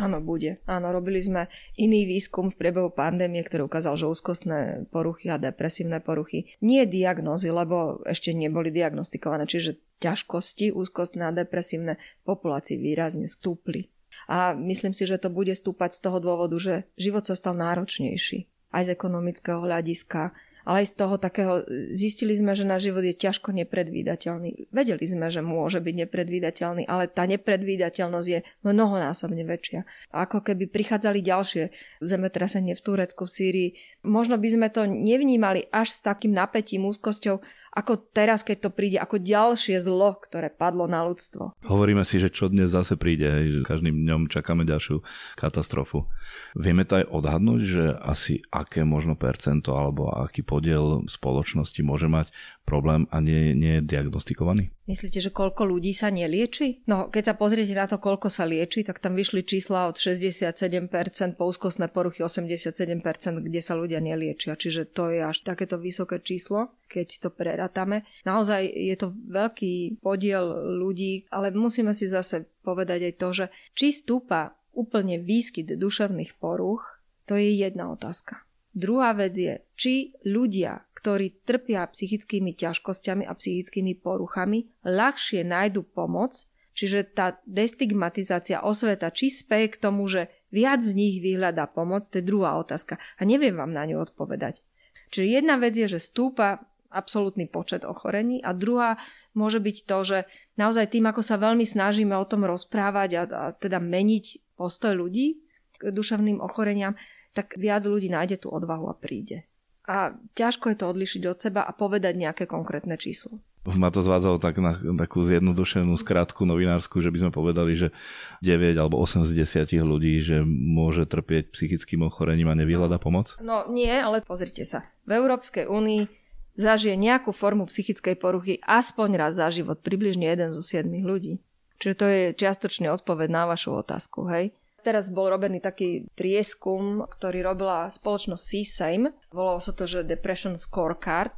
[0.00, 0.64] Áno, bude.
[0.64, 6.00] Áno, robili sme iný výskum v priebehu pandémie, ktorý ukázal, že úzkostné poruchy a depresívne
[6.00, 13.92] poruchy nie diagnózy, lebo ešte neboli diagnostikované, čiže ťažkosti úzkostné a depresívne populácii výrazne stúpli.
[14.28, 18.46] A myslím si, že to bude stúpať z toho dôvodu, že život sa stal náročnejší.
[18.72, 20.32] Aj z ekonomického hľadiska,
[20.62, 24.70] ale aj z toho takého, zistili sme, že náš život je ťažko nepredvídateľný.
[24.70, 29.82] Vedeli sme, že môže byť nepredvídateľný, ale tá nepredvídateľnosť je mnohonásobne väčšia.
[30.14, 33.68] Ako keby prichádzali ďalšie zemetrasenie v Turecku, v Sýrii,
[34.06, 39.00] možno by sme to nevnímali až s takým napätím, úzkosťou, ako teraz, keď to príde
[39.00, 41.56] ako ďalšie zlo, ktoré padlo na ľudstvo.
[41.64, 45.00] Hovoríme si, že čo dnes zase príde, že každým dňom čakáme ďalšiu
[45.40, 46.04] katastrofu.
[46.52, 52.28] Vieme to aj odhadnúť, že asi aké možno percento alebo aký podiel spoločnosti môže mať
[52.68, 54.68] problém a nie, nie je diagnostikovaný?
[54.82, 56.82] Myslíte, že koľko ľudí sa nelieči?
[56.90, 61.38] No, keď sa pozriete na to, koľko sa lieči, tak tam vyšli čísla od 67%
[61.38, 62.98] po úzkostné poruchy 87%,
[63.46, 64.58] kde sa ľudia neliečia.
[64.58, 68.04] Čiže to je až takéto vysoké číslo, keď to prerátame.
[68.28, 70.44] Naozaj je to veľký podiel
[70.76, 77.00] ľudí, ale musíme si zase povedať aj to, že či stúpa úplne výskyt duševných poruch,
[77.24, 78.44] to je jedna otázka.
[78.72, 86.48] Druhá vec je, či ľudia, ktorí trpia psychickými ťažkosťami a psychickými poruchami, ľahšie nájdu pomoc,
[86.72, 92.16] čiže tá destigmatizácia osveta, či speje k tomu, že viac z nich vyhľadá pomoc, to
[92.16, 92.96] je druhá otázka.
[93.20, 94.64] A neviem vám na ňu odpovedať.
[95.12, 99.00] Čiže jedna vec je, že stúpa absolútny počet ochorení a druhá
[99.32, 100.18] môže byť to, že
[100.60, 105.40] naozaj tým, ako sa veľmi snažíme o tom rozprávať a, a teda meniť postoj ľudí
[105.80, 106.94] k duševným ochoreniam,
[107.32, 109.48] tak viac ľudí nájde tú odvahu a príde.
[109.88, 113.42] A ťažko je to odlišiť od seba a povedať nejaké konkrétne číslo.
[113.62, 117.94] Ma to zvádzalo tak na takú zjednodušenú skratku novinárskú, že by sme povedali, že
[118.42, 123.38] 9 alebo 8 z 10 ľudí, že môže trpieť psychickým ochorením a nevyhľada pomoc?
[123.38, 124.82] No nie, ale pozrite sa.
[125.06, 126.21] V Európskej únii
[126.56, 131.40] zažije nejakú formu psychickej poruchy aspoň raz za život, približne jeden zo 7 ľudí.
[131.82, 134.54] Čiže to je čiastočne odpoveď na vašu otázku, hej?
[134.82, 139.14] Teraz bol robený taký prieskum, ktorý robila spoločnosť CSAME.
[139.30, 141.34] Volalo sa to, že Depression Scorecard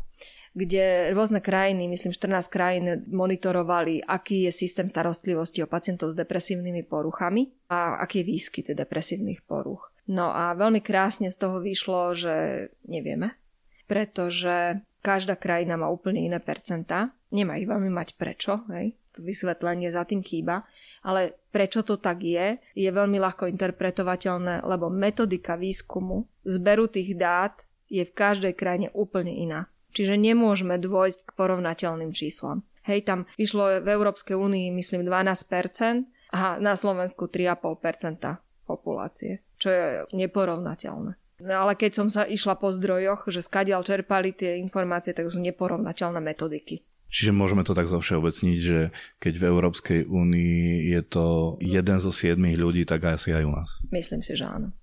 [0.54, 6.86] kde rôzne krajiny, myslím 14 krajín, monitorovali, aký je systém starostlivosti o pacientov s depresívnymi
[6.86, 9.90] poruchami a aký je výskyt depresívnych poruch.
[10.06, 12.34] No a veľmi krásne z toho vyšlo, že
[12.86, 13.34] nevieme,
[13.84, 17.12] pretože každá krajina má úplne iné percentá.
[17.34, 18.94] Ich veľmi mať prečo, hej?
[19.14, 20.66] To vysvetlenie za tým chýba.
[21.04, 27.52] Ale prečo to tak je, je veľmi ľahko interpretovateľné, lebo metodika výskumu, zberu tých dát
[27.92, 29.68] je v každej krajine úplne iná.
[29.92, 32.64] Čiže nemôžeme dôjsť k porovnateľným číslam.
[32.88, 39.84] Hej, tam išlo v Európskej únii, myslím, 12% a na Slovensku 3,5% populácie, čo je
[40.16, 41.14] neporovnateľné.
[41.42, 45.42] No ale keď som sa išla po zdrojoch, že skadiaľ čerpali tie informácie, tak sú
[45.42, 46.86] neporovnateľné metodiky.
[47.14, 48.90] Čiže môžeme to tak zovšeobecniť, že
[49.22, 53.70] keď v Európskej únii je to jeden zo siedmých ľudí, tak asi aj u nás.
[53.94, 54.74] Myslím si, že áno.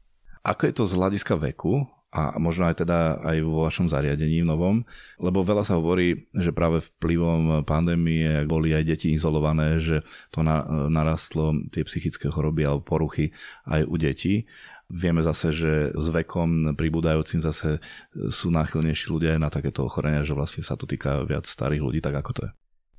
[0.48, 1.88] Ako je to z hľadiska veku?
[2.12, 4.84] a možno aj teda aj vo vašom zariadení v novom,
[5.16, 10.44] lebo veľa sa hovorí, že práve vplyvom pandémie boli aj deti izolované, že to
[10.92, 13.32] narastlo tie psychické choroby alebo poruchy
[13.64, 14.44] aj u detí.
[14.92, 17.80] Vieme zase, že s vekom pribúdajúcim zase
[18.12, 22.00] sú náchylnejší ľudia aj na takéto ochorenia, že vlastne sa to týka viac starých ľudí,
[22.04, 22.52] tak ako to je.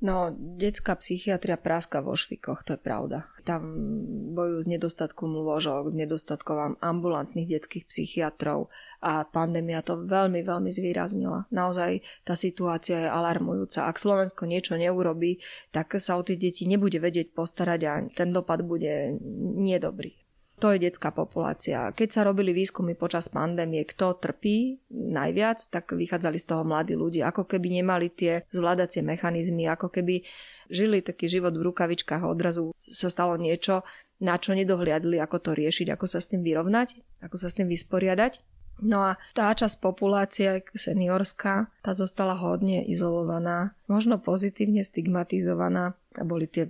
[0.03, 3.23] No, detská psychiatria práska vo švikoch, to je pravda.
[3.47, 3.63] Tam
[4.35, 8.67] bojujú s nedostatkom lôžok, s nedostatkom ambulantných detských psychiatrov
[8.99, 11.47] a pandémia to veľmi, veľmi zvýraznila.
[11.55, 13.87] Naozaj tá situácia je alarmujúca.
[13.87, 15.39] Ak Slovensko niečo neurobí,
[15.71, 19.15] tak sa o tie deti nebude vedieť postarať a ten dopad bude
[19.55, 20.22] nedobrý.
[20.63, 21.91] To je detská populácia.
[21.91, 27.27] Keď sa robili výskumy počas pandémie, kto trpí najviac, tak vychádzali z toho mladí ľudia,
[27.27, 30.23] ako keby nemali tie zvládacie mechanizmy, ako keby
[30.71, 33.83] žili taký život v rukavičkách odrazu sa stalo niečo,
[34.23, 37.67] na čo nedohliadli, ako to riešiť, ako sa s tým vyrovnať, ako sa s tým
[37.67, 38.39] vysporiadať.
[38.81, 45.93] No a tá časť populácie seniorská, tá zostala hodne izolovaná, možno pozitívne stigmatizovaná.
[46.13, 46.69] Boli tie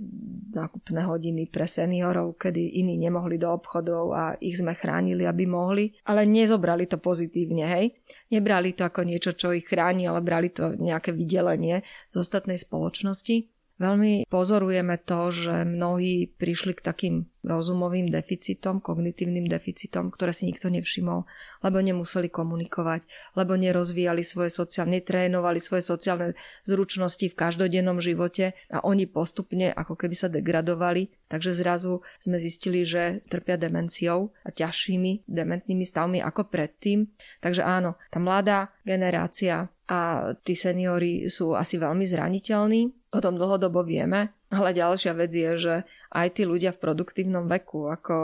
[0.56, 5.92] nákupné hodiny pre seniorov, kedy iní nemohli do obchodov a ich sme chránili, aby mohli,
[6.08, 7.86] ale nezobrali to pozitívne, hej.
[8.32, 13.53] Nebrali to ako niečo, čo ich chráni, ale brali to nejaké vydelenie z ostatnej spoločnosti.
[13.82, 20.70] Veľmi pozorujeme to, že mnohí prišli k takým rozumovým deficitom, kognitívnym deficitom, ktoré si nikto
[20.70, 21.26] nevšimol,
[21.66, 28.86] lebo nemuseli komunikovať, lebo nerozvíjali svoje sociálne, netrénovali svoje sociálne zručnosti v každodennom živote a
[28.86, 31.10] oni postupne ako keby sa degradovali.
[31.28, 37.10] Takže zrazu sme zistili, že trpia demenciou a ťažšími dementnými stavmi ako predtým.
[37.42, 43.12] Takže áno, tá mladá generácia a tí seniori sú asi veľmi zraniteľní.
[43.13, 45.76] O tom dlhodobo vieme, ale ďalšia vec je, že
[46.17, 48.15] aj tí ľudia v produktívnom veku ako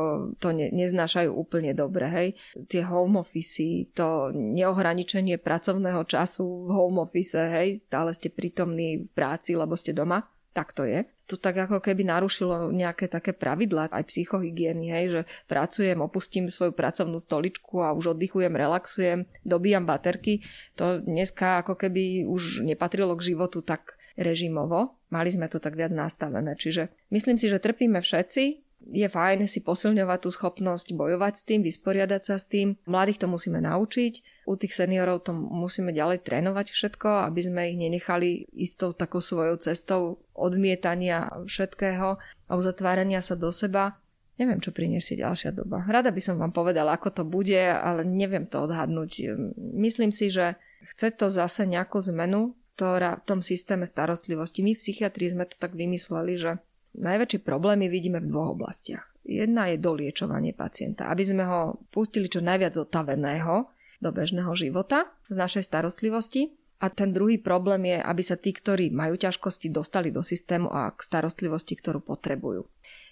[0.41, 2.27] to ne, neznášajú úplne dobre, hej.
[2.65, 9.09] Tie home office, to neohraničenie pracovného času v home office, hej, stále ste prítomní v
[9.13, 10.25] práci, lebo ste doma,
[10.59, 11.07] tak to je.
[11.31, 16.75] To tak ako keby narušilo nejaké také pravidlá aj psychohygieny, hej, že pracujem, opustím svoju
[16.75, 20.43] pracovnú stoličku a už oddychujem, relaxujem, dobíjam baterky.
[20.75, 24.99] To dneska ako keby už nepatrilo k životu tak režimovo.
[25.15, 26.59] Mali sme to tak viac nastavené.
[26.59, 28.68] Čiže myslím si, že trpíme všetci.
[28.87, 32.79] Je fajn si posilňovať tú schopnosť bojovať s tým, vysporiadať sa s tým.
[32.87, 34.45] Mladých to musíme naučiť.
[34.49, 39.61] U tých seniorov to musíme ďalej trénovať všetko, aby sme ich nenechali istou takou svojou
[39.61, 43.99] cestou odmietania všetkého a uzatvárania sa do seba.
[44.39, 45.83] Neviem, čo priniesie ďalšia doba.
[45.83, 49.35] Rada by som vám povedala, ako to bude, ale neviem to odhadnúť.
[49.59, 50.55] Myslím si, že
[50.95, 55.59] chce to zase nejakú zmenu ktorá v tom systéme starostlivosti, my v psychiatrii sme to
[55.59, 56.63] tak vymysleli, že
[56.97, 59.05] najväčšie problémy vidíme v dvoch oblastiach.
[59.27, 63.69] Jedna je doliečovanie pacienta, aby sme ho pustili čo najviac zotaveného
[64.01, 66.55] do bežného života z našej starostlivosti.
[66.79, 70.95] A ten druhý problém je, aby sa tí, ktorí majú ťažkosti, dostali do systému a
[70.95, 72.63] k starostlivosti, ktorú potrebujú.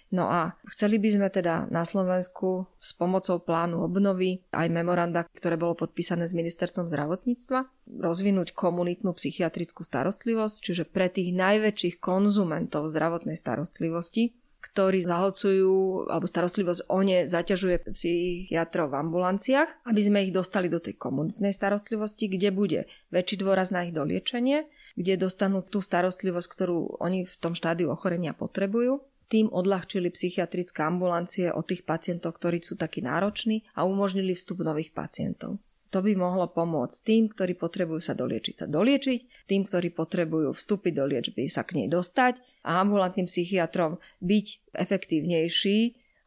[0.08, 5.60] No a chceli by sme teda na Slovensku s pomocou plánu obnovy aj memoranda, ktoré
[5.60, 7.68] bolo podpísané s ministerstvom zdravotníctva,
[8.00, 16.88] rozvinúť komunitnú psychiatrickú starostlivosť, čiže pre tých najväčších konzumentov zdravotnej starostlivosti, ktorí zahlcujú, alebo starostlivosť
[16.88, 22.48] o ne zaťažuje psychiatrov v ambulanciách, aby sme ich dostali do tej komunitnej starostlivosti, kde
[22.48, 22.80] bude
[23.12, 24.66] väčší dôraz na ich doliečenie,
[24.96, 29.04] kde dostanú tú starostlivosť, ktorú oni v tom štádiu ochorenia potrebujú.
[29.28, 34.96] Tým odľahčili psychiatrické ambulancie od tých pacientov, ktorí sú takí nároční a umožnili vstup nových
[34.96, 35.60] pacientov.
[35.88, 40.92] To by mohlo pomôcť tým, ktorí potrebujú sa doliečiť, sa doliečiť, tým, ktorí potrebujú vstúpiť
[40.92, 45.78] do liečby, sa k nej dostať a ambulantným psychiatrom byť efektívnejší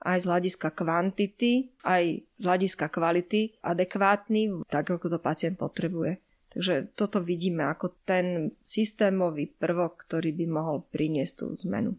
[0.02, 6.18] aj z hľadiska kvantity, aj z hľadiska kvality adekvátny, tak ako to pacient potrebuje.
[6.52, 11.96] Takže toto vidíme ako ten systémový prvok, ktorý by mohol priniesť tú zmenu.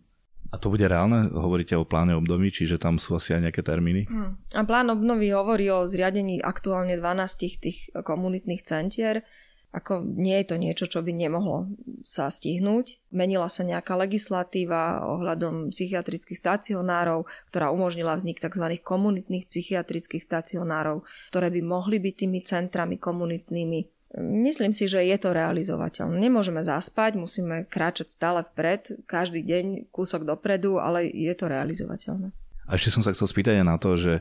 [0.53, 1.33] A to bude reálne?
[1.33, 4.05] Hovoríte o pláne obnovy, čiže tam sú asi aj nejaké termíny?
[4.05, 4.37] Hmm.
[4.53, 9.25] A plán obnovy hovorí o zriadení aktuálne 12 tých komunitných centier.
[9.73, 11.73] Ako nie je to niečo, čo by nemohlo
[12.05, 13.01] sa stihnúť.
[13.09, 18.77] Menila sa nejaká legislatíva ohľadom psychiatrických stacionárov, ktorá umožnila vznik tzv.
[18.85, 25.33] komunitných psychiatrických stacionárov, ktoré by mohli byť tými centrami komunitnými Myslím si, že je to
[25.33, 26.21] realizovateľné.
[26.21, 32.29] Nemôžeme zaspať, musíme kráčať stále vpred, každý deň kúsok dopredu, ale je to realizovateľné.
[32.69, 34.21] A ešte som sa chcel spýtať aj na to, že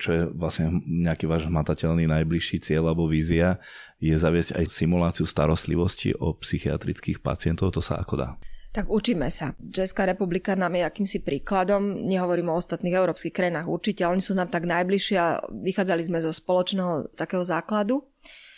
[0.00, 3.62] čo je vlastne nejaký váš hmatateľný najbližší cieľ alebo vízia,
[4.02, 7.70] je zaviesť aj simuláciu starostlivosti o psychiatrických pacientov.
[7.78, 8.30] To sa ako dá?
[8.72, 9.52] Tak učíme sa.
[9.60, 14.32] Česká republika nám je akýmsi príkladom, nehovorím o ostatných európskych krajinách určite, ale oni sú
[14.32, 18.00] nám tak najbližšie a vychádzali sme zo spoločného takého základu.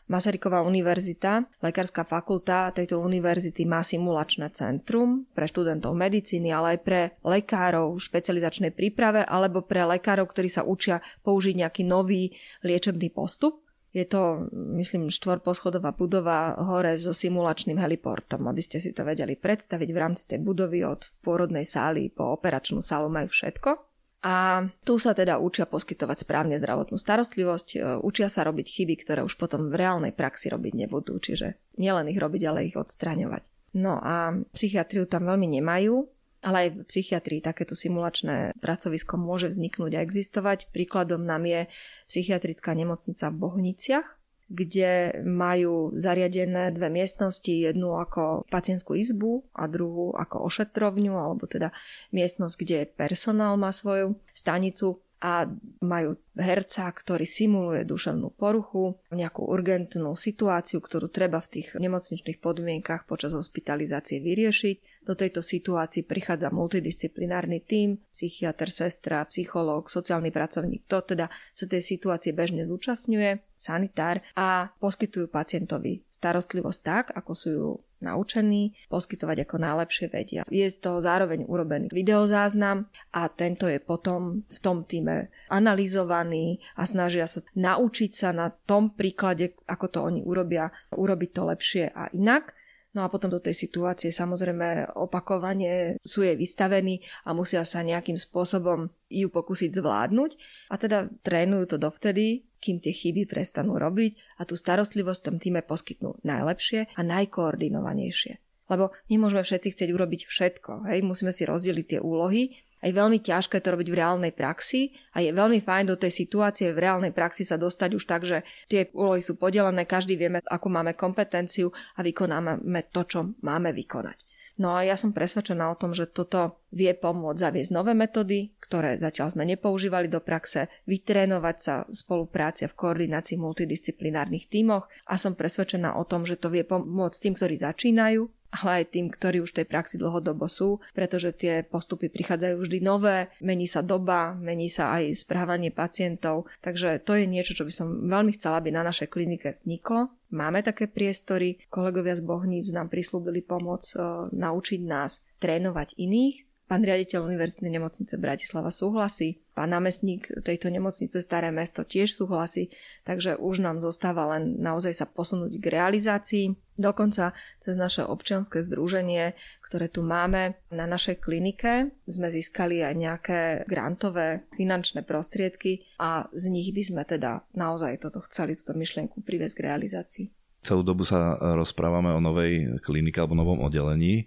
[0.05, 7.01] Masaryková univerzita, lekárska fakulta tejto univerzity má simulačné centrum pre študentov medicíny, ale aj pre
[7.25, 13.65] lekárov v špecializačnej príprave alebo pre lekárov, ktorí sa učia použiť nejaký nový liečebný postup.
[13.95, 19.89] Je to, myslím, štvorposchodová budova hore so simulačným heliportom, aby ste si to vedeli predstaviť
[19.89, 23.94] v rámci tej budovy od pôrodnej sály po operačnú sálu majú všetko.
[24.25, 29.21] A tu sa teda učia poskytovať správne zdravotnú starostlivosť, e, učia sa robiť chyby, ktoré
[29.21, 33.45] už potom v reálnej praxi robiť nebudú, čiže nielen ich robiť, ale ich odstraňovať.
[33.77, 36.09] No a psychiatriu tam veľmi nemajú,
[36.41, 40.73] ale aj v psychiatrii takéto simulačné pracovisko môže vzniknúť a existovať.
[40.73, 41.69] Príkladom nám je
[42.09, 44.09] psychiatrická nemocnica v Bohniciach,
[44.49, 51.73] kde majú zariadené dve miestnosti, jednu ako pacientskú izbu a druhú ako ošetrovňu, alebo teda
[52.13, 55.49] miestnosť, kde personál má svoju stanicu a
[55.81, 63.09] majú herca, ktorý simuluje duševnú poruchu, nejakú urgentnú situáciu, ktorú treba v tých nemocničných podmienkach
[63.09, 65.09] počas hospitalizácie vyriešiť.
[65.09, 71.81] Do tejto situácii prichádza multidisciplinárny tím, psychiatr, sestra, psychológ, sociálny pracovník, to teda sa tej
[71.81, 77.69] situácie bežne zúčastňuje, sanitár a poskytujú pacientovi starostlivosť tak, ako sú ju
[78.05, 80.43] naučení poskytovať ako najlepšie vedia.
[80.53, 87.25] Je toho zároveň urobený videozáznam a tento je potom v tom týme analyzovaný a snažia
[87.25, 92.53] sa naučiť sa na tom príklade, ako to oni urobia, urobiť to lepšie a inak.
[92.95, 98.15] No a potom do tej situácie samozrejme opakovane sú jej vystavení a musia sa nejakým
[98.15, 100.31] spôsobom ju pokúsiť zvládnuť
[100.71, 105.37] a teda trénujú to dovtedy, kým tie chyby prestanú robiť a tú starostlivosť v tom
[105.37, 108.41] týme poskytnú najlepšie a najkoordinovanejšie.
[108.73, 110.89] Lebo nemôžeme všetci chcieť urobiť všetko.
[110.89, 111.05] Hej?
[111.05, 115.21] Musíme si rozdeliť tie úlohy a je veľmi ťažké to robiť v reálnej praxi a
[115.21, 118.41] je veľmi fajn do tej situácie v reálnej praxi sa dostať už tak, že
[118.73, 124.34] tie úlohy sú podelené, každý vieme, ako máme kompetenciu a vykonáme to, čo máme vykonať.
[124.55, 129.03] No a ja som presvedčená o tom, že toto vie pomôcť zaviesť nové metódy, ktoré
[129.03, 135.19] zatiaľ sme nepoužívali do praxe, vytrénovať sa v spolupráci a v koordinácii multidisciplinárnych tímoch a
[135.19, 138.31] som presvedčená o tom, že to vie pomôcť tým, ktorí začínajú
[138.63, 142.79] ale aj tým, ktorí už v tej praxi dlhodobo sú, pretože tie postupy prichádzajú vždy
[142.79, 147.73] nové, mení sa doba, mení sa aj správanie pacientov, takže to je niečo, čo by
[147.75, 150.15] som veľmi chcela, aby na našej klinike vzniklo.
[150.35, 154.03] Máme také priestory, kolegovia z Bohníc nám prislúbili pomoc e,
[154.35, 161.53] naučiť nás trénovať iných, Pán riaditeľ Univerzitnej nemocnice Bratislava súhlasí, pán námestník tejto nemocnice Staré
[161.53, 162.73] mesto tiež súhlasí,
[163.05, 166.57] takže už nám zostáva len naozaj sa posunúť k realizácii.
[166.81, 173.41] Dokonca cez naše občianske združenie, ktoré tu máme na našej klinike, sme získali aj nejaké
[173.69, 179.55] grantové finančné prostriedky a z nich by sme teda naozaj toto chceli, túto myšlienku priviesť
[179.61, 180.27] k realizácii.
[180.65, 184.25] Celú dobu sa rozprávame o novej klinike alebo novom oddelení.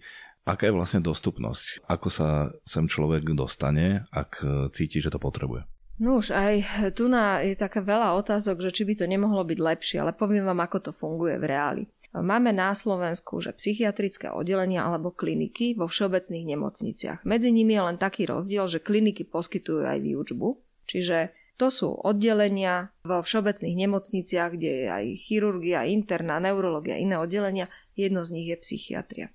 [0.48, 1.84] Aká je vlastne dostupnosť?
[1.92, 4.40] Ako sa sem človek dostane, ak
[4.72, 5.68] cíti, že to potrebuje?
[6.00, 6.54] No už aj
[6.96, 10.48] tu na je taká veľa otázok, že či by to nemohlo byť lepšie, ale poviem
[10.48, 11.84] vám, ako to funguje v reáli.
[12.16, 17.20] Máme na Slovensku že psychiatrické oddelenia alebo kliniky vo všeobecných nemocniciach.
[17.28, 20.48] Medzi nimi je len taký rozdiel, že kliniky poskytujú aj výučbu,
[20.88, 27.68] čiže to sú oddelenia vo všeobecných nemocniciach, kde je aj chirurgia, interná, neurologia, iné oddelenia,
[27.98, 29.28] Jedno z nich je psychiatria.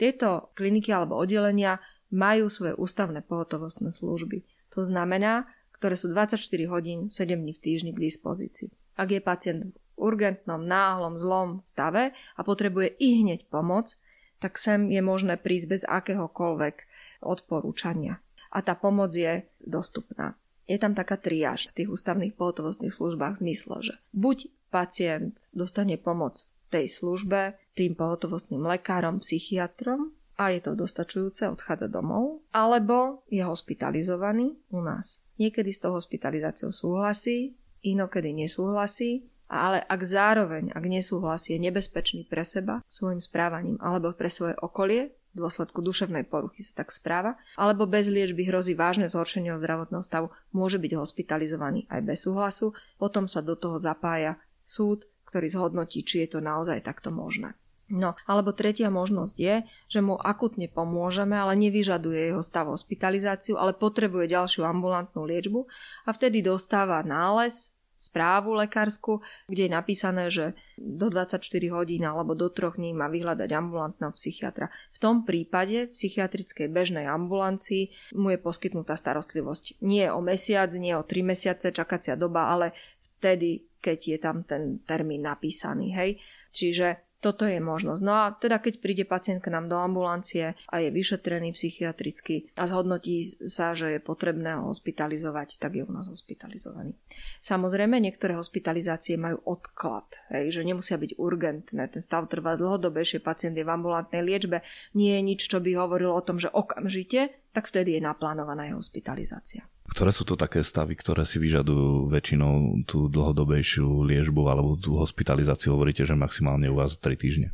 [0.00, 1.80] Tieto kliniky alebo oddelenia
[2.12, 4.44] majú svoje ústavné pohotovostné služby.
[4.76, 6.38] To znamená, ktoré sú 24
[6.68, 8.70] hodín, 7 dní v týždni k dispozícii.
[8.94, 13.96] Ak je pacient v urgentnom, náhlom, zlom stave a potrebuje i hneď pomoc,
[14.38, 16.76] tak sem je možné prísť bez akéhokoľvek
[17.24, 18.20] odporúčania.
[18.52, 20.36] A tá pomoc je dostupná.
[20.68, 25.98] Je tam taká triáž v tých ústavných pohotovostných službách v zmysle, že buď pacient dostane
[25.98, 33.44] pomoc tej službe tým pohotovostným lekárom, psychiatrom a je to dostačujúce, odchádza domov, alebo je
[33.44, 35.20] hospitalizovaný u nás.
[35.36, 37.52] Niekedy s tou hospitalizáciou súhlasí,
[37.84, 44.32] inokedy nesúhlasí, ale ak zároveň, ak nesúhlasí, je nebezpečný pre seba svojim správaním alebo pre
[44.32, 49.56] svoje okolie, v dôsledku duševnej poruchy sa tak správa, alebo bez liečby hrozí vážne zhoršenie
[49.56, 55.48] zdravotného stavu, môže byť hospitalizovaný aj bez súhlasu, potom sa do toho zapája súd, ktorý
[55.48, 57.56] zhodnotí, či je to naozaj takto možné.
[57.92, 59.56] No, alebo tretia možnosť je,
[59.88, 65.68] že mu akutne pomôžeme, ale nevyžaduje jeho stav hospitalizáciu, ale potrebuje ďalšiu ambulantnú liečbu
[66.04, 67.72] a vtedy dostáva nález,
[68.02, 71.38] správu lekársku, kde je napísané, že do 24
[71.70, 74.74] hodín alebo do 3 dní má vyhľadať ambulantného psychiatra.
[74.90, 79.78] V tom prípade v psychiatrickej bežnej ambulancii mu je poskytnutá starostlivosť.
[79.86, 82.74] Nie o mesiac, nie o 3 mesiace čakacia doba, ale
[83.22, 85.90] vtedy, keď je tam ten termín napísaný.
[85.90, 86.10] Hej?
[86.54, 88.02] Čiže toto je možnosť.
[88.02, 92.66] No a teda keď príde pacient k nám do ambulancie a je vyšetrený psychiatricky a
[92.66, 96.98] zhodnotí sa, že je potrebné ho hospitalizovať, tak je u nás hospitalizovaný.
[97.38, 101.82] Samozrejme, niektoré hospitalizácie majú odklad, hej, že nemusia byť urgentné.
[101.86, 104.66] Ten stav trvá dlhodobejšie, pacient je v ambulantnej liečbe,
[104.98, 108.82] nie je nič, čo by hovorilo o tom, že okamžite, tak vtedy je naplánovaná jeho
[108.82, 109.62] hospitalizácia.
[109.90, 115.74] Ktoré sú to také stavy, ktoré si vyžadujú väčšinou tú dlhodobejšiu liežbu alebo tú hospitalizáciu?
[115.74, 117.50] Hovoríte, že maximálne u vás 3 týždne.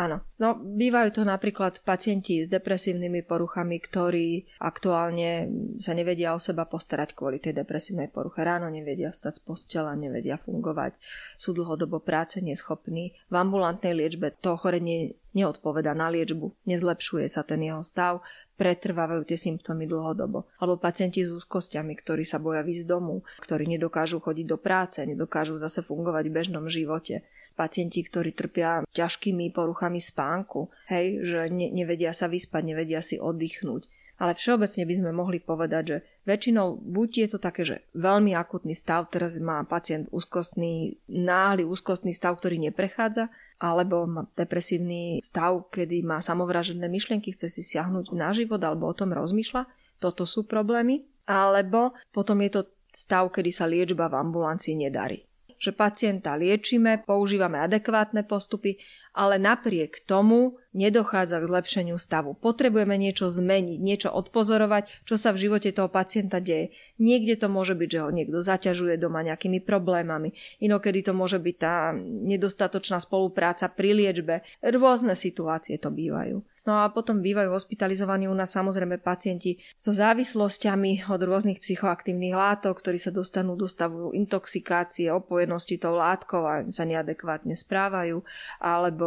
[0.00, 0.24] Áno.
[0.40, 7.12] No, bývajú to napríklad pacienti s depresívnymi poruchami, ktorí aktuálne sa nevedia o seba postarať
[7.12, 8.40] kvôli tej depresívnej poruche.
[8.40, 10.96] Ráno nevedia stať z postela, nevedia fungovať,
[11.36, 13.12] sú dlhodobo práce neschopní.
[13.28, 18.24] V ambulantnej liečbe to ochorenie neodpoveda na liečbu, nezlepšuje sa ten jeho stav,
[18.60, 20.44] pretrvávajú tie symptómy dlhodobo.
[20.60, 25.56] Alebo pacienti s úzkosťami, ktorí sa boja výsť domu, ktorí nedokážu chodiť do práce, nedokážu
[25.56, 27.24] zase fungovať v bežnom živote
[27.60, 33.84] pacienti, ktorí trpia ťažkými poruchami spánku, hej, že ne, nevedia sa vyspať, nevedia si oddychnúť.
[34.20, 35.98] Ale všeobecne by sme mohli povedať, že
[36.28, 42.12] väčšinou buď je to také, že veľmi akutný stav, teraz má pacient úzkostný, náhly úzkostný
[42.12, 48.36] stav, ktorý neprechádza, alebo má depresívny stav, kedy má samovražené myšlienky, chce si siahnuť na
[48.36, 49.64] život alebo o tom rozmýšľa.
[49.96, 51.08] Toto sú problémy.
[51.24, 57.60] Alebo potom je to stav, kedy sa liečba v ambulancii nedarí že pacienta liečime, používame
[57.60, 58.80] adekvátne postupy,
[59.14, 62.38] ale napriek tomu nedochádza k zlepšeniu stavu.
[62.38, 66.70] Potrebujeme niečo zmeniť, niečo odpozorovať, čo sa v živote toho pacienta deje.
[67.02, 70.30] Niekde to môže byť, že ho niekto zaťažuje doma nejakými problémami,
[70.62, 74.46] inokedy to môže byť tá nedostatočná spolupráca pri liečbe.
[74.62, 76.38] Rôzne situácie to bývajú.
[76.68, 82.84] No a potom bývajú hospitalizovaní u nás samozrejme pacienti so závislosťami od rôznych psychoaktívnych látok,
[82.84, 88.20] ktorí sa dostanú do stavu intoxikácie, opojenosti tou látkou a sa neadekvátne správajú,
[88.60, 88.99] alebo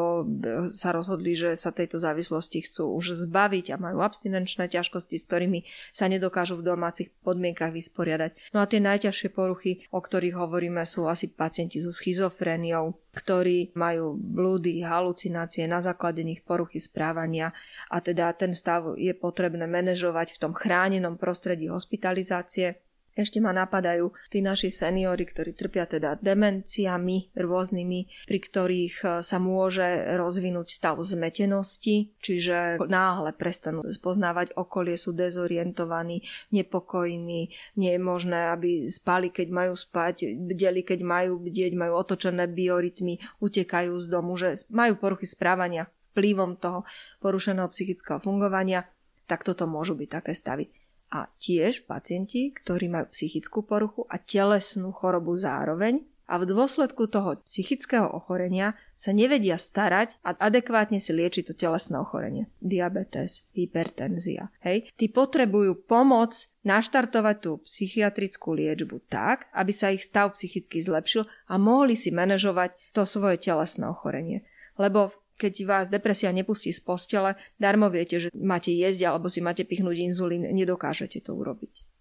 [0.72, 5.60] sa rozhodli, že sa tejto závislosti chcú už zbaviť a majú abstinenčné ťažkosti, s ktorými
[5.91, 8.56] sa nedokážu v domácich podmienkach vysporiadať.
[8.56, 14.18] No a tie najťažšie poruchy, o ktorých hovoríme, sú asi pacienti so schizofréniou, ktorí majú
[14.18, 17.54] blúdy, halucinácie na základe nich poruchy správania
[17.89, 22.82] a teda ten stav je potrebné manažovať v tom chránenom prostredí hospitalizácie
[23.14, 29.38] ešte ma napadajú tí naši seniory, ktorí trpia teda demenciami rôznymi, pri ktorých e, sa
[29.38, 29.86] môže
[30.18, 38.89] rozvinúť stav zmetenosti, čiže náhle prestanú spoznávať okolie, sú dezorientovaní, nepokojní, nie je možné, aby
[38.89, 44.57] spali, keď majú spať, bdeli, keď majú bdieť, majú otočené biorytmy, utekajú z domu, že
[44.74, 46.86] majú poruchy správania vplyvom toho
[47.22, 48.89] porušeného psychického fungovania,
[49.30, 50.83] tak toto môžu byť také stavy
[51.14, 57.38] a tiež pacienti, ktorí majú psychickú poruchu a telesnú chorobu zároveň a v dôsledku toho
[57.45, 62.49] psychického ochorenia sa nevedia starať a adekvátne si liečiť to telesné ochorenie.
[62.64, 64.49] Diabetes, hypertenzia.
[64.66, 64.89] Hej.
[64.97, 66.34] Tí potrebujú pomoc
[66.66, 72.74] naštartovať tú psychiatrickú liečbu tak, aby sa ich stav psychicky zlepšil a mohli si manažovať
[72.95, 74.47] to svoje telesné ochorenie.
[74.80, 79.64] Lebo keď vás depresia nepustí z postele, darmo viete, že máte jesť alebo si máte
[79.68, 81.93] pichnúť inzulín, nedokážete to urobiť.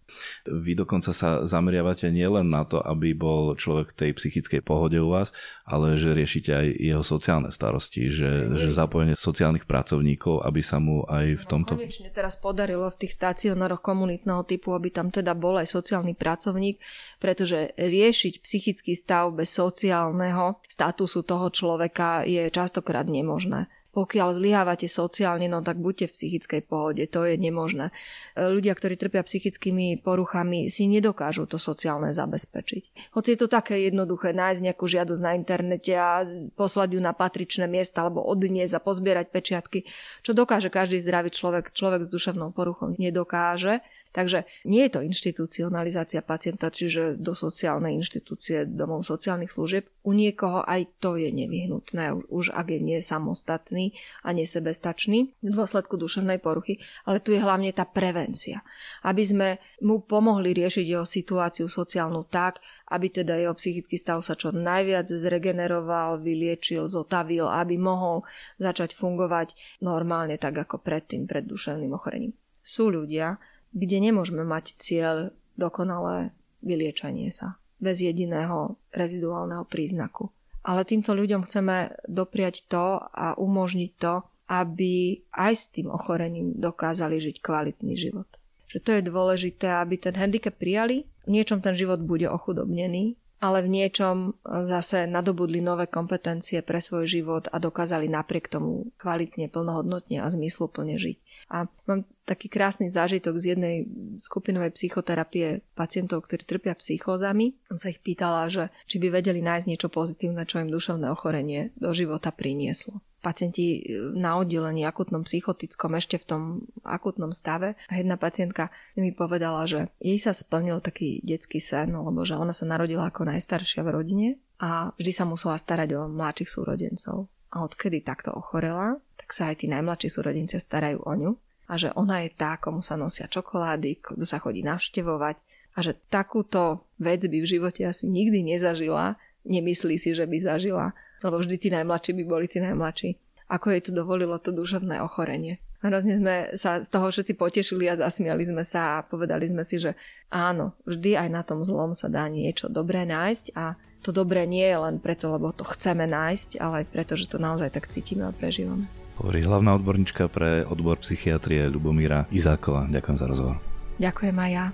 [0.49, 5.13] Vy dokonca sa zameriavate nielen na to, aby bol človek v tej psychickej pohode u
[5.13, 5.31] vás,
[5.69, 11.07] ale že riešite aj jeho sociálne starosti, že, že zapojenie sociálnych pracovníkov, aby sa mu
[11.07, 11.73] aj v tomto...
[11.79, 16.81] Konečne teraz podarilo v tých stacionároch komunitného typu, aby tam teda bol aj sociálny pracovník,
[17.23, 25.53] pretože riešiť psychický stav bez sociálneho statusu toho človeka je častokrát nemožné pokiaľ zlyhávate sociálne,
[25.53, 27.93] no tak buďte v psychickej pohode, to je nemožné.
[28.33, 33.13] E, ľudia, ktorí trpia psychickými poruchami, si nedokážu to sociálne zabezpečiť.
[33.13, 36.25] Hoci je to také jednoduché nájsť nejakú žiadosť na internete a
[36.57, 39.85] poslať ju na patričné miesta alebo odniesť a pozbierať pečiatky,
[40.25, 43.85] čo dokáže každý zdravý človek, človek s duševnou poruchou nedokáže.
[44.13, 49.89] Takže nie je to inštitucionalizácia pacienta, čiže do sociálnej inštitúcie, domov sociálnych služieb.
[50.05, 55.97] U niekoho aj to je nevyhnutné, už ak je nie samostatný a nesebestačný v dôsledku
[55.97, 56.77] duševnej poruchy.
[57.09, 58.61] Ale tu je hlavne tá prevencia.
[59.01, 59.49] Aby sme
[59.81, 62.61] mu pomohli riešiť jeho situáciu sociálnu tak,
[62.93, 68.29] aby teda jeho psychický stav sa čo najviac zregeneroval, vyliečil, zotavil, aby mohol
[68.61, 72.37] začať fungovať normálne tak ako predtým, pred duševným ochorením.
[72.61, 73.41] Sú ľudia,
[73.73, 80.31] kde nemôžeme mať cieľ dokonalé vyliečanie sa bez jediného reziduálneho príznaku.
[80.63, 87.19] Ale týmto ľuďom chceme dopriať to a umožniť to, aby aj s tým ochorením dokázali
[87.19, 88.31] žiť kvalitný život.
[88.71, 93.67] Že to je dôležité, aby ten handicap prijali, v niečom ten život bude ochudobnený, ale
[93.67, 100.23] v niečom zase nadobudli nové kompetencie pre svoj život a dokázali napriek tomu kvalitne, plnohodnotne
[100.23, 101.19] a zmysluplne žiť.
[101.51, 103.77] A mám taký krásny zážitok z jednej
[104.23, 107.59] skupinovej psychoterapie pacientov, ktorí trpia psychózami.
[107.67, 111.75] On sa ich pýtala, že či by vedeli nájsť niečo pozitívne, čo im duševné ochorenie
[111.75, 113.81] do života prinieslo pacienti e,
[114.19, 116.43] na oddelení akutnom psychotickom ešte v tom
[116.83, 117.79] akutnom stave.
[117.87, 122.51] A jedna pacientka mi povedala, že jej sa splnil taký detský sen, lebo že ona
[122.51, 127.31] sa narodila ako najstaršia v rodine a vždy sa musela starať o mladších súrodencov.
[127.55, 131.33] A odkedy takto ochorela, tak sa aj tí najmladší súrodenci starajú o ňu
[131.71, 135.37] a že ona je tá, komu sa nosia čokolády, kto sa chodí navštevovať
[135.73, 139.17] a že takúto vec by v živote asi nikdy nezažila,
[139.49, 140.93] nemyslí si, že by zažila,
[141.23, 143.17] lebo vždy tí najmladší by boli tí najmladší.
[143.49, 145.63] Ako jej to dovolilo to duševné ochorenie.
[145.83, 149.83] Hrozne sme sa z toho všetci potešili a zasmiali sme sa a povedali sme si,
[149.83, 149.99] že
[150.31, 154.63] áno, vždy aj na tom zlom sa dá niečo dobré nájsť a to dobré nie
[154.63, 158.31] je len preto, lebo to chceme nájsť, ale aj preto, že to naozaj tak cítime
[158.31, 158.87] a prežívame.
[159.19, 162.87] Hovorí hlavná odborníčka pre odbor psychiatrie Lubomíra Izáková.
[162.91, 163.57] Ďakujem za rozhovor.
[163.99, 164.67] Ďakujem aj ja.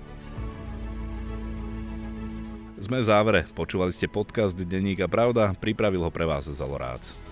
[2.79, 3.43] Sme v závere.
[3.51, 5.51] Počúvali ste podcast Denníka Pravda.
[5.51, 7.28] Pripravil ho pre vás Zalorác.